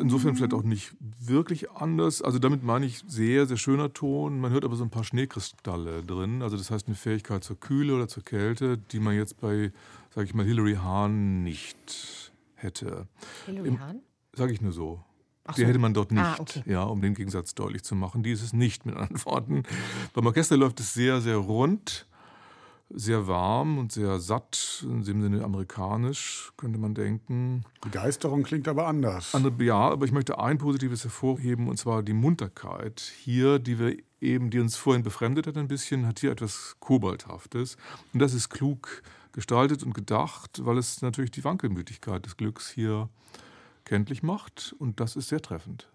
[0.00, 2.22] Insofern vielleicht auch nicht wirklich anders.
[2.22, 4.40] Also damit meine ich sehr, sehr schöner Ton.
[4.40, 6.40] Man hört aber so ein paar Schneekristalle drin.
[6.40, 9.70] Also das heißt eine Fähigkeit zur Kühle oder zur Kälte, die man jetzt bei,
[10.14, 13.06] sage ich mal, Hilary Hahn nicht hätte.
[13.44, 14.00] Hilary Hahn?
[14.32, 15.04] Sage ich nur so.
[15.44, 15.66] Ach die so.
[15.66, 16.62] hätte man dort ah, nicht, ah, okay.
[16.66, 18.22] ja, um den Gegensatz deutlich zu machen.
[18.22, 19.64] Die ist es nicht mit Antworten.
[20.14, 22.06] Beim Orchester läuft es sehr, sehr rund
[22.94, 27.64] sehr warm und sehr satt, in dem Sinne amerikanisch, könnte man denken.
[27.80, 29.34] Begeisterung klingt aber anders.
[29.34, 33.00] Andere, ja, aber ich möchte ein positives hervorheben, und zwar die Munterkeit.
[33.00, 37.76] Hier, die wir eben, die uns vorhin befremdet hat ein bisschen, hat hier etwas Kobalthaftes.
[38.12, 39.02] Und das ist klug
[39.32, 43.08] gestaltet und gedacht, weil es natürlich die Wankelmütigkeit des Glücks hier
[43.84, 44.74] kenntlich macht.
[44.78, 45.91] Und das ist sehr treffend.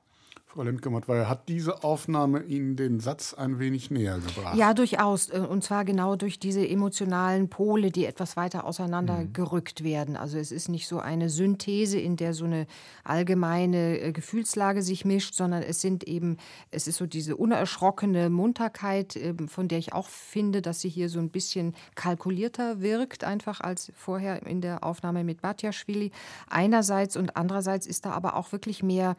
[0.50, 4.56] Frau Lemke-Mattweier, hat diese Aufnahme Ihnen den Satz ein wenig näher gebracht?
[4.56, 5.30] Ja, durchaus.
[5.30, 9.86] Äh, und zwar genau durch diese emotionalen Pole, die etwas weiter auseinandergerückt mhm.
[9.86, 10.16] werden.
[10.16, 12.66] Also es ist nicht so eine Synthese, in der so eine
[13.04, 16.38] allgemeine äh, Gefühlslage sich mischt, sondern es sind eben,
[16.72, 21.10] es ist so diese unerschrockene Munterkeit, ähm, von der ich auch finde, dass sie hier
[21.10, 26.12] so ein bisschen kalkulierter wirkt, einfach als vorher in der Aufnahme mit Batjaschwili.
[26.50, 29.18] Einerseits und andererseits ist da aber auch wirklich mehr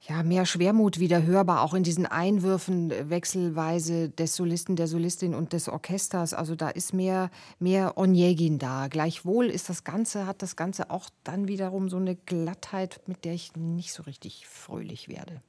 [0.00, 5.34] ja, mehr Schwermut wieder hörbar, auch in diesen Einwürfen äh, wechselweise des Solisten, der Solistin
[5.34, 6.34] und des Orchesters.
[6.34, 8.88] Also da ist mehr, mehr Onegin da.
[8.88, 13.34] Gleichwohl ist das Ganze, hat das Ganze auch dann wiederum so eine Glattheit, mit der
[13.34, 15.40] ich nicht so richtig fröhlich werde.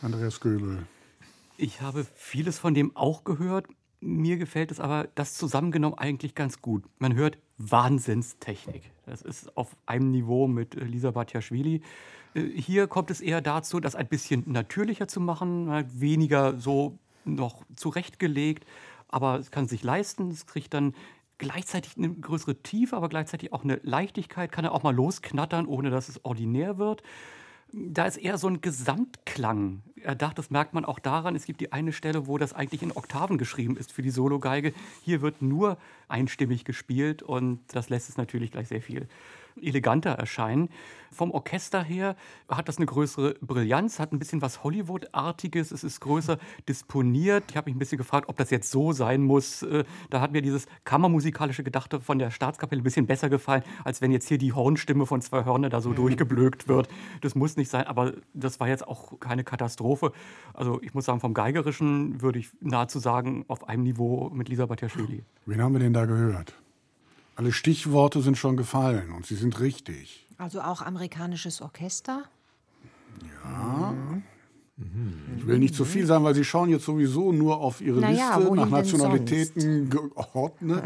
[0.00, 0.86] Andreas Göbel.
[1.56, 3.66] Ich habe vieles von dem auch gehört.
[4.00, 6.84] Mir gefällt es aber das zusammengenommen eigentlich ganz gut.
[6.98, 7.38] Man hört
[7.70, 8.90] Wahnsinnstechnik.
[9.06, 11.82] Das ist auf einem Niveau mit Lisa Batjaschwili.
[12.34, 16.98] Äh, hier kommt es eher dazu, das ein bisschen natürlicher zu machen, halt weniger so
[17.24, 18.66] noch zurechtgelegt,
[19.08, 20.94] aber es kann sich leisten, es kriegt dann
[21.38, 25.90] gleichzeitig eine größere Tiefe, aber gleichzeitig auch eine Leichtigkeit, kann er auch mal losknattern, ohne
[25.90, 27.02] dass es ordinär wird.
[27.72, 30.36] Da ist eher so ein Gesamtklang erdacht.
[30.38, 33.38] Das merkt man auch daran, es gibt die eine Stelle, wo das eigentlich in Oktaven
[33.38, 34.74] geschrieben ist für die Sologeige.
[35.02, 35.78] Hier wird nur
[36.08, 39.08] einstimmig gespielt und das lässt es natürlich gleich sehr viel
[39.60, 40.68] eleganter erscheinen.
[41.12, 42.16] Vom Orchester her
[42.48, 46.38] hat das eine größere Brillanz, hat ein bisschen was Hollywood-artiges, es ist größer
[46.68, 47.44] disponiert.
[47.50, 49.62] Ich habe mich ein bisschen gefragt, ob das jetzt so sein muss.
[49.62, 54.00] Äh, da hat mir dieses kammermusikalische Gedachte von der Staatskapelle ein bisschen besser gefallen, als
[54.00, 55.96] wenn jetzt hier die Hornstimme von zwei Hörner da so mhm.
[55.96, 56.88] durchgeblökt wird.
[57.20, 60.12] Das muss nicht sein, aber das war jetzt auch keine Katastrophe.
[60.54, 64.64] Also ich muss sagen, vom Geigerischen würde ich nahezu sagen, auf einem Niveau mit Lisa
[64.64, 65.24] Batjaschwili.
[65.44, 66.54] Wen haben wir denn da gehört?
[67.34, 70.26] Alle Stichworte sind schon gefallen und sie sind richtig.
[70.38, 72.24] Also auch amerikanisches Orchester?
[73.44, 73.92] Ja.
[73.92, 74.22] Mhm.
[75.38, 78.36] Ich will nicht zu viel sagen, weil Sie schauen jetzt sowieso nur auf Ihre naja,
[78.36, 80.84] Liste nach Nationalitäten geordnet.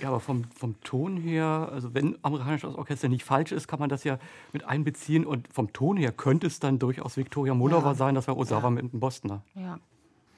[0.00, 3.88] Ja, aber vom, vom Ton her, also wenn amerikanisches Orchester nicht falsch ist, kann man
[3.88, 4.18] das ja
[4.52, 5.26] mit einbeziehen.
[5.26, 7.94] Und vom Ton her könnte es dann durchaus Victoria Mullova ja.
[7.94, 8.70] sein, das war Osawa ja.
[8.70, 9.42] mit dem Bostoner.
[9.54, 9.78] Ja.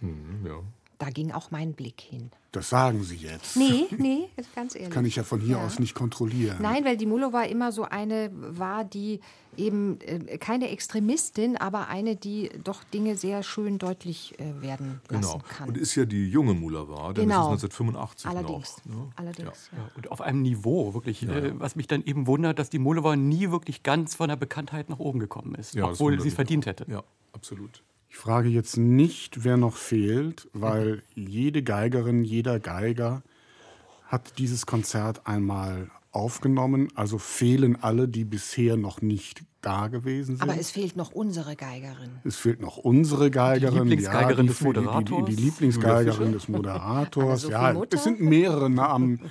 [0.00, 0.60] Mhm, ja.
[1.00, 2.30] Da ging auch mein Blick hin.
[2.52, 3.56] Das sagen Sie jetzt.
[3.56, 4.88] Nee, nee, ganz ehrlich.
[4.88, 5.64] Das kann ich ja von hier ja.
[5.64, 6.58] aus nicht kontrollieren.
[6.60, 9.20] Nein, weil die Mulova immer so eine war, die
[9.56, 15.22] eben äh, keine Extremistin, aber eine, die doch Dinge sehr schön deutlich äh, werden lassen
[15.22, 15.42] genau.
[15.48, 15.68] kann.
[15.68, 17.50] Und ist ja die junge Mulova, denn genau.
[17.50, 18.76] das ist 1985 Allerdings.
[18.84, 18.94] noch.
[18.94, 19.12] Ne?
[19.16, 19.78] Allerdings, ja.
[19.78, 19.90] Ja.
[19.96, 23.50] Und auf einem Niveau, wirklich, äh, was mich dann eben wundert, dass die Mulova nie
[23.50, 26.84] wirklich ganz von der Bekanntheit nach oben gekommen ist, obwohl sie es verdient hätte.
[26.90, 27.02] Ja,
[27.32, 27.82] absolut.
[28.10, 33.22] Ich frage jetzt nicht, wer noch fehlt, weil jede Geigerin, jeder Geiger
[34.04, 36.88] hat dieses Konzert einmal aufgenommen.
[36.96, 40.42] Also fehlen alle, die bisher noch nicht da gewesen sind.
[40.42, 42.18] Aber es fehlt noch unsere Geigerin.
[42.24, 43.88] Es fehlt noch unsere Geigerin.
[43.88, 45.04] Die Lieblingsgeigerin ja, die, des Moderators.
[45.08, 47.48] Die, die, die Lieblingsgeigerin des Moderators.
[47.48, 49.30] ja, es sind mehrere Namen.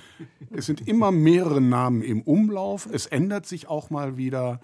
[0.50, 2.88] Es sind immer mehrere Namen im Umlauf.
[2.90, 4.60] Es ändert sich auch mal wieder.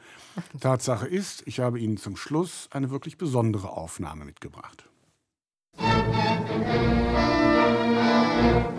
[0.60, 4.88] Tatsache ist, ich habe Ihnen zum Schluss eine wirklich besondere Aufnahme mitgebracht.
[8.46, 8.75] Musik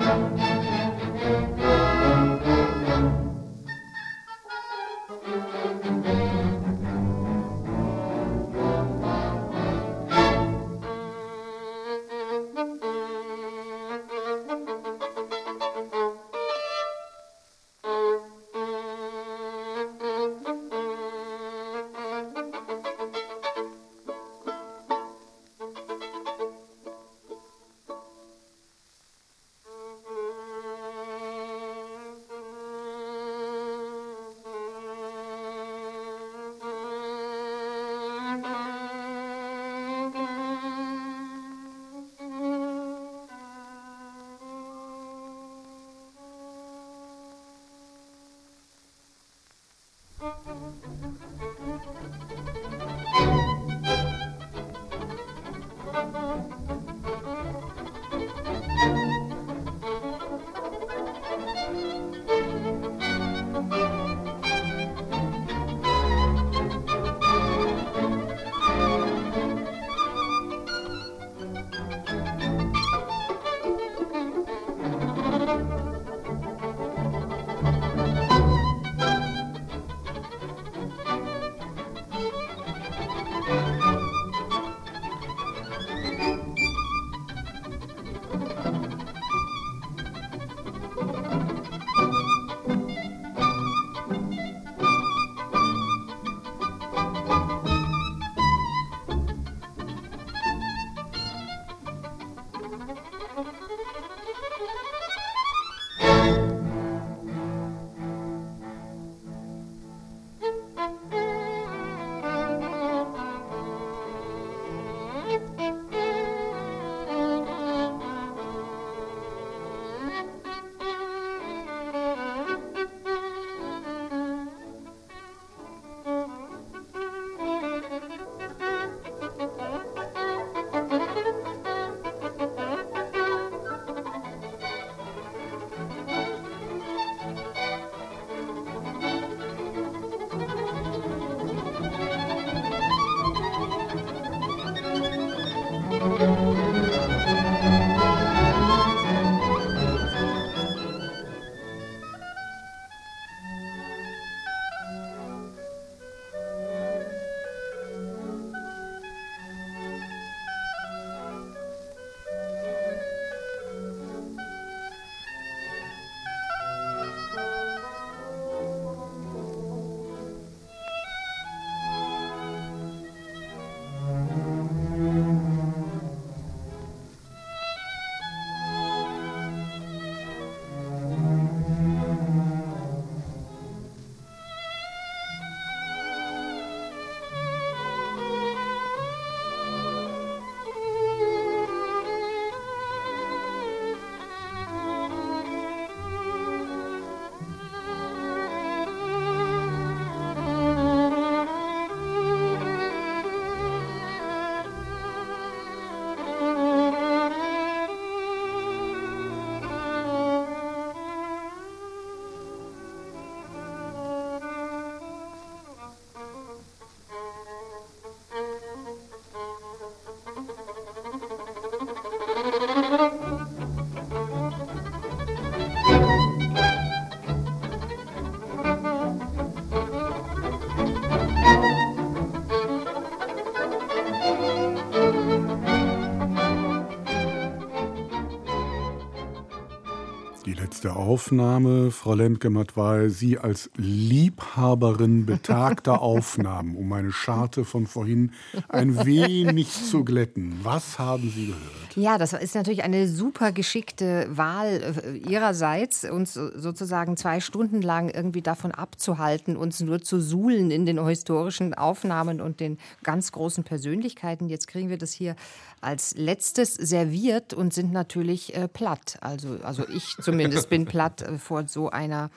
[241.08, 248.34] Aufnahme, Frau Lemke-Matwei, Sie als Liebhaberin betagter Aufnahmen, um meine Scharte von vorhin
[248.68, 250.60] ein wenig zu glätten.
[250.64, 251.77] Was haben Sie gehört?
[251.98, 258.10] Ja, das ist natürlich eine super geschickte Wahl äh, Ihrerseits, uns sozusagen zwei Stunden lang
[258.10, 263.64] irgendwie davon abzuhalten, uns nur zu suhlen in den historischen Aufnahmen und den ganz großen
[263.64, 264.48] Persönlichkeiten.
[264.48, 265.36] Jetzt kriegen wir das hier
[265.82, 269.18] als letztes serviert und sind natürlich äh, platt.
[269.22, 272.30] Also, also ich zumindest bin platt äh, vor so einer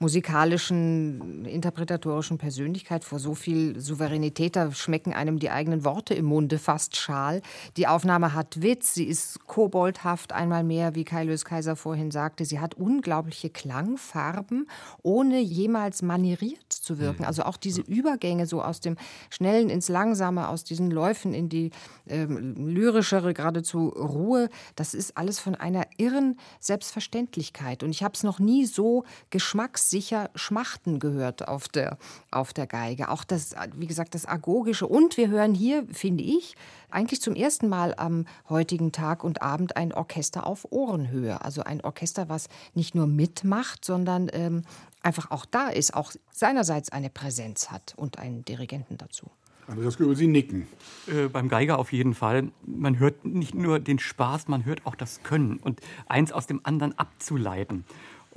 [0.00, 6.58] musikalischen, interpretatorischen Persönlichkeit, vor so viel Souveränität, da schmecken einem die eigenen Worte im Munde
[6.58, 7.42] fast schal.
[7.76, 12.44] Die Aufnahme hat Witz, sie ist koboldhaft, einmal mehr, wie Kai Lös Kaiser vorhin sagte.
[12.44, 14.68] Sie hat unglaubliche Klangfarben,
[15.02, 17.22] ohne jemals manieriert zu wirken.
[17.22, 17.28] Mhm.
[17.28, 18.96] Also auch diese Übergänge so aus dem
[19.30, 21.70] Schnellen ins Langsame, aus diesen Läufen in die
[22.06, 27.82] ähm, lyrischere, geradezu Ruhe, das ist alles von einer irren Selbstverständlichkeit.
[27.82, 31.98] Und ich habe es noch nie so geschmacks sicher Schmachten gehört auf der,
[32.30, 33.10] auf der Geige.
[33.10, 34.86] Auch das, wie gesagt, das Agogische.
[34.86, 36.54] Und wir hören hier, finde ich,
[36.90, 41.42] eigentlich zum ersten Mal am heutigen Tag und Abend ein Orchester auf Ohrenhöhe.
[41.42, 44.62] Also ein Orchester, was nicht nur mitmacht, sondern ähm,
[45.02, 49.30] einfach auch da ist, auch seinerseits eine Präsenz hat und einen Dirigenten dazu.
[49.68, 50.66] Andreas Göbel, Sie nicken.
[51.06, 52.50] Äh, beim Geiger auf jeden Fall.
[52.64, 56.64] Man hört nicht nur den Spaß, man hört auch das Können und eins aus dem
[56.64, 57.84] anderen abzuleiten.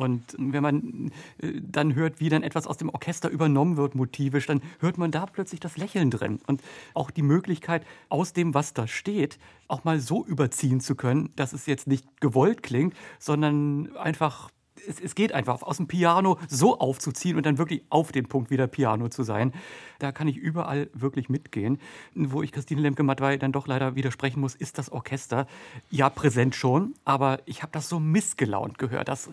[0.02, 4.48] Und wenn man äh, dann hört, wie dann etwas aus dem Orchester übernommen wird, motivisch,
[4.48, 6.40] dann hört man da plötzlich das Lächeln drin.
[6.48, 6.62] Und
[6.94, 11.54] auch die Möglichkeit, aus dem, was da steht, auch mal so überziehen zu können, dass
[11.54, 14.50] es jetzt nicht gewollt klingt, sondern einfach
[14.88, 18.50] es, es, geht einfach, aus dem Piano so aufzuziehen und dann wirklich auf den Punkt
[18.50, 19.54] wieder Piano zu sein.
[20.00, 21.80] Da kann ich überall wirklich mitgehen.
[22.16, 25.48] Wo ich Christine Lemke-Matwei dann doch leider widersprechen muss, ist das Orchester.
[25.90, 29.08] Ja, präsent schon, aber ich habe das so missgelaunt gehört.
[29.08, 29.30] Das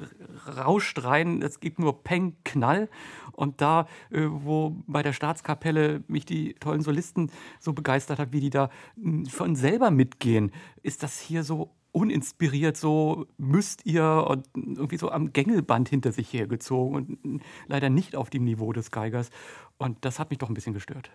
[0.56, 2.88] rauscht rein, es gibt nur Peng, Knall.
[3.32, 8.40] Und da, äh, wo bei der Staatskapelle mich die tollen Solisten so begeistert hat, wie
[8.40, 8.68] die da
[9.00, 10.50] hm, von selber mitgehen,
[10.82, 16.32] ist das hier so uninspiriert, so müsst ihr und irgendwie so am Gängelband hinter sich
[16.32, 19.30] hergezogen und leider nicht auf dem Niveau des Geigers.
[19.78, 21.10] Und das hat mich doch ein bisschen gestört.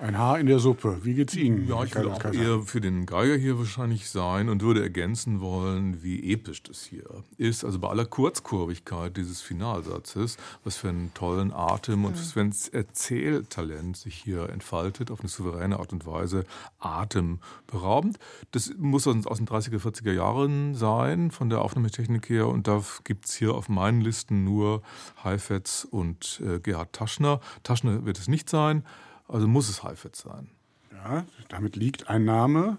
[0.00, 1.00] Ein Haar in der Suppe.
[1.02, 1.66] Wie geht's Ihnen?
[1.66, 6.04] Ja, ich würde auch eher für den Geiger hier wahrscheinlich sein und würde ergänzen wollen,
[6.04, 7.64] wie episch das hier ist.
[7.64, 12.54] Also bei aller Kurzkurvigkeit dieses Finalsatzes, was für einen tollen Atem und was für ein
[12.70, 16.44] Erzähltalent sich hier entfaltet, auf eine souveräne Art und Weise,
[16.78, 18.20] atemberaubend.
[18.52, 22.46] Das muss aus den 30er, 40er Jahren sein, von der Aufnahmetechnik her.
[22.46, 24.82] Und da gibt es hier auf meinen Listen nur
[25.24, 27.40] Heifetz und äh, Gerhard Taschner.
[27.64, 28.84] Taschner wird es nicht sein.
[29.28, 30.48] Also muss es Heifetz sein.
[30.92, 32.78] Ja, damit liegt ein Name.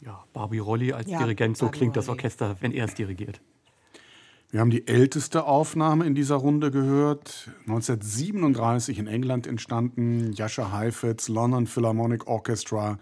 [0.00, 3.40] Ja, Barbie Rolli als ja, Dirigent, so Barbie klingt das Orchester, wenn er es dirigiert.
[4.50, 7.50] Wir haben die älteste Aufnahme in dieser Runde gehört.
[7.66, 10.32] 1937 in England entstanden.
[10.32, 12.98] Jascha Heifetz, London Philharmonic Orchestra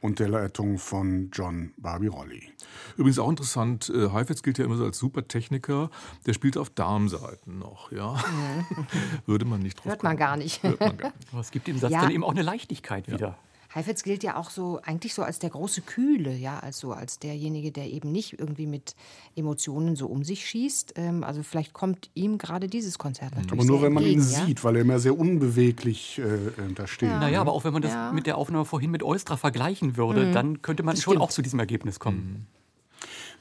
[0.00, 2.48] und der Leitung von John Barbirolli.
[2.96, 5.90] Übrigens auch interessant, äh, Heifetz gilt ja immer so als Supertechniker,
[6.26, 8.14] der spielt auf Darmseiten noch, ja.
[8.14, 8.86] Mhm.
[9.26, 10.62] Würde man nicht drauf Hört man gar nicht.
[10.62, 11.32] Hört man gar nicht.
[11.32, 12.00] Aber es gibt im Satz ja.
[12.00, 13.38] dann eben auch eine Leichtigkeit wieder.
[13.74, 17.70] Heifetz gilt ja auch so eigentlich so als der große Kühle, ja, also als derjenige,
[17.70, 18.96] der eben nicht irgendwie mit
[19.36, 20.94] Emotionen so um sich schießt.
[20.96, 24.44] Ähm, also vielleicht kommt ihm gerade dieses Konzert natürlich Aber nur wenn man ihn ja?
[24.46, 27.10] sieht, weil er immer sehr unbeweglich äh, äh da steht.
[27.10, 27.20] Ja.
[27.20, 28.12] Naja, aber auch wenn man das ja.
[28.12, 30.32] mit der Aufnahme vorhin mit Eustra vergleichen würde, mhm.
[30.32, 31.22] dann könnte man das schon stimmt.
[31.22, 32.18] auch zu diesem Ergebnis kommen.
[32.18, 32.60] Mhm.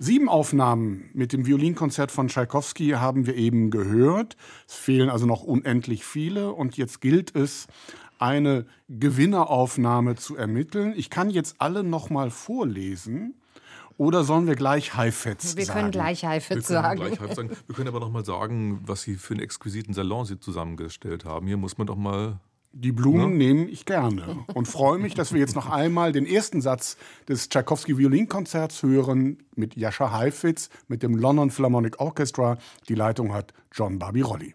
[0.02, 4.38] Sieben Aufnahmen mit dem Violinkonzert von Tschaikowski haben wir eben gehört.
[4.66, 7.68] Es fehlen also noch unendlich viele und jetzt gilt es,
[8.20, 10.94] eine Gewinneraufnahme zu ermitteln.
[10.96, 13.36] Ich kann jetzt alle noch mal vorlesen.
[13.98, 15.58] Oder sollen wir gleich Heifetz sagen?
[15.58, 17.02] Wir können gleich Heifetz sagen.
[17.36, 17.50] sagen.
[17.68, 21.48] Wir können aber noch mal sagen, was Sie für einen exquisiten Salon Sie zusammengestellt haben.
[21.48, 22.40] Hier muss man doch mal
[22.72, 23.38] die Blumen ne?
[23.38, 26.98] nehme ich gerne und freue mich, dass wir jetzt noch einmal den ersten Satz
[27.28, 32.58] des Tchaikovsky Violinkonzerts hören mit Jascha Heifetz mit dem London Philharmonic Orchestra.
[32.88, 34.54] Die Leitung hat John Barbirolli.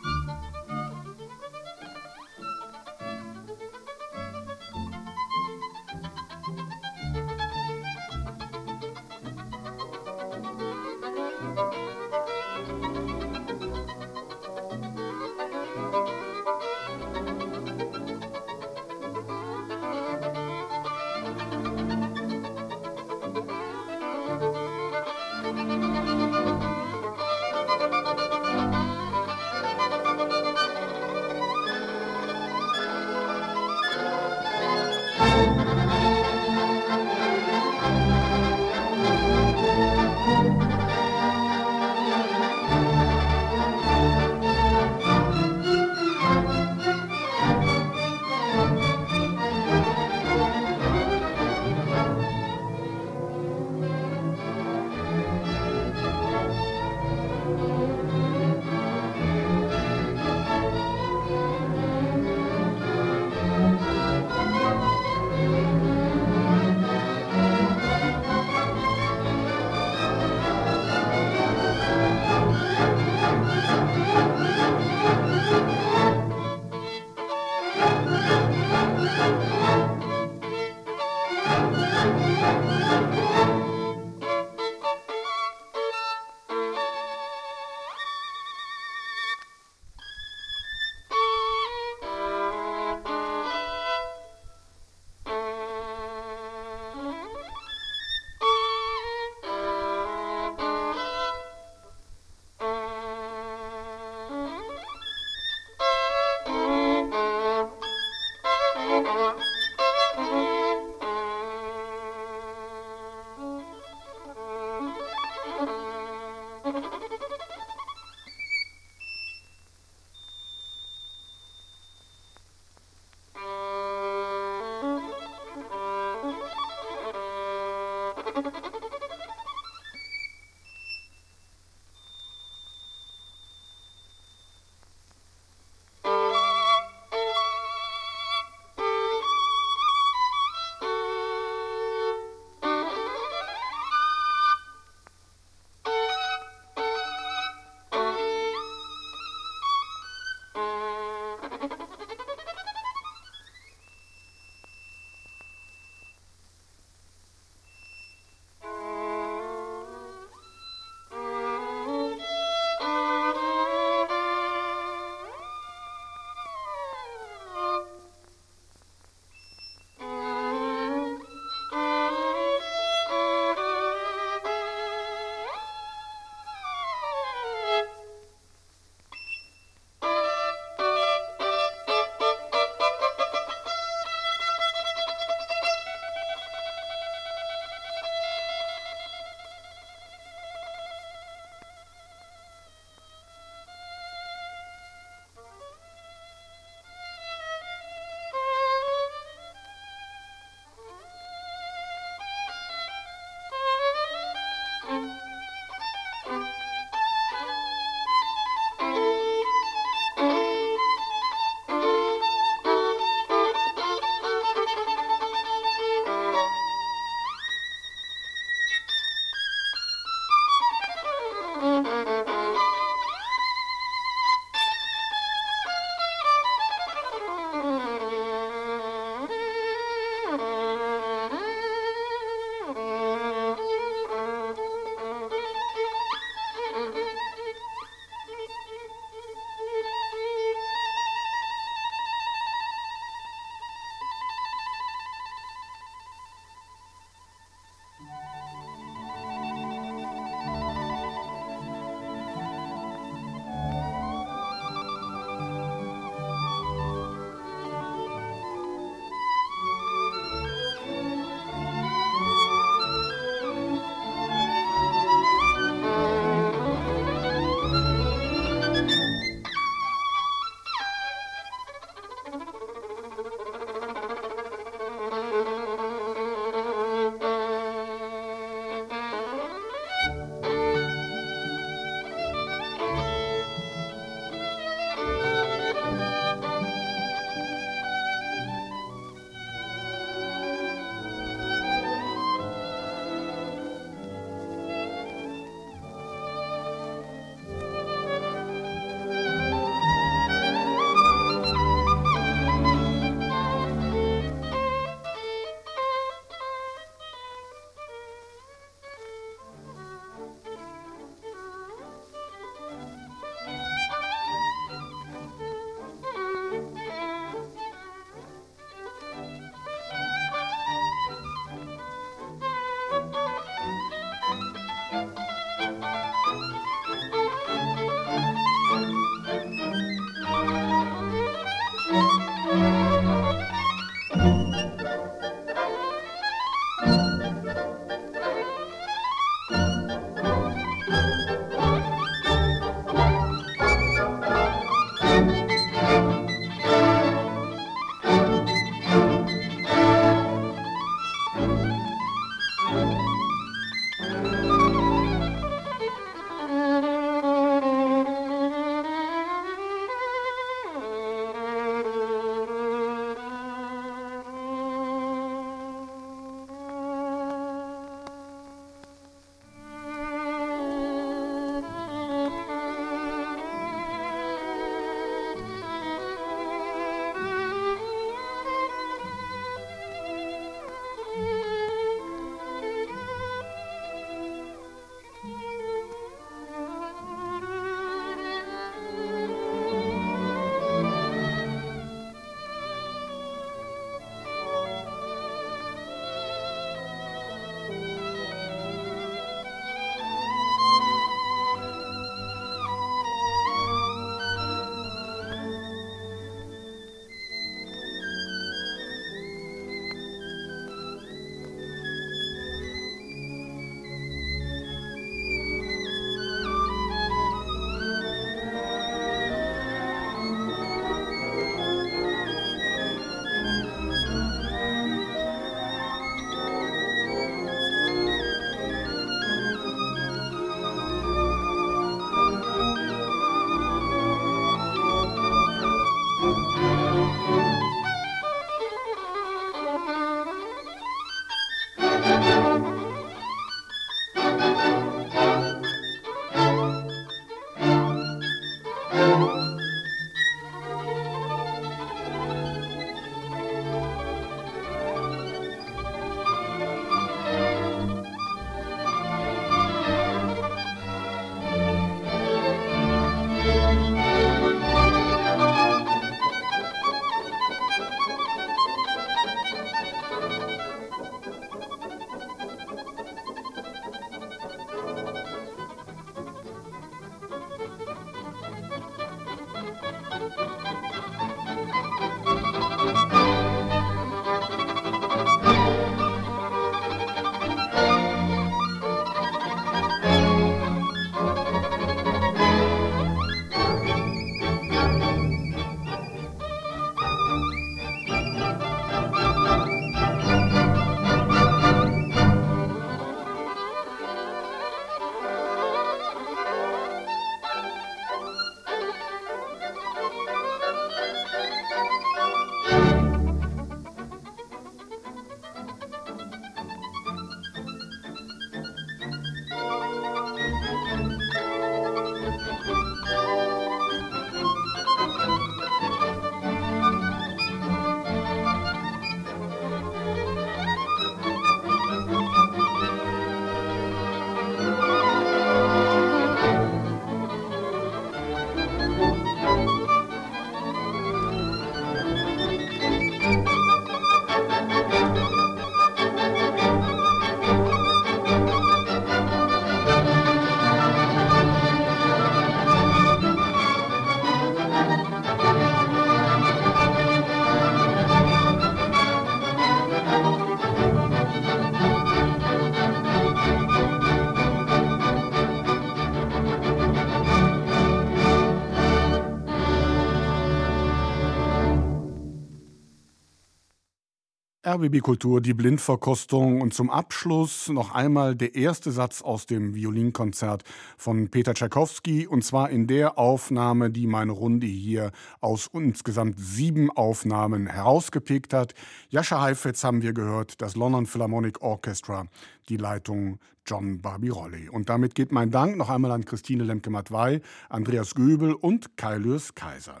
[574.72, 580.62] RBB Kultur, die Blindverkostung und zum Abschluss noch einmal der erste Satz aus dem Violinkonzert
[580.96, 585.12] von Peter Tschaikowski und zwar in der Aufnahme, die meine Runde hier
[585.42, 588.72] aus insgesamt sieben Aufnahmen herausgepickt hat.
[589.10, 592.24] Jascha Heifetz haben wir gehört, das London Philharmonic Orchestra,
[592.70, 594.70] die Leitung John Barbirolli.
[594.70, 599.54] Und damit geht mein Dank noch einmal an Christine Lemke-Matwei, Andreas Göbel und Kai Lürs
[599.54, 600.00] Kaiser.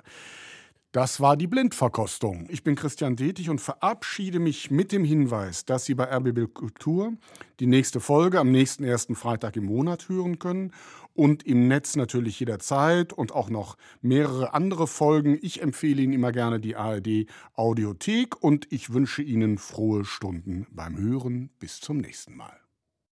[0.92, 2.46] Das war die Blindverkostung.
[2.50, 7.14] Ich bin Christian Detig und verabschiede mich mit dem Hinweis, dass Sie bei RBB Kultur
[7.60, 10.70] die nächste Folge am nächsten ersten Freitag im Monat hören können
[11.14, 15.38] und im Netz natürlich jederzeit und auch noch mehrere andere Folgen.
[15.40, 17.24] Ich empfehle Ihnen immer gerne die ARD
[17.54, 21.48] Audiothek und ich wünsche Ihnen frohe Stunden beim Hören.
[21.58, 22.61] Bis zum nächsten Mal.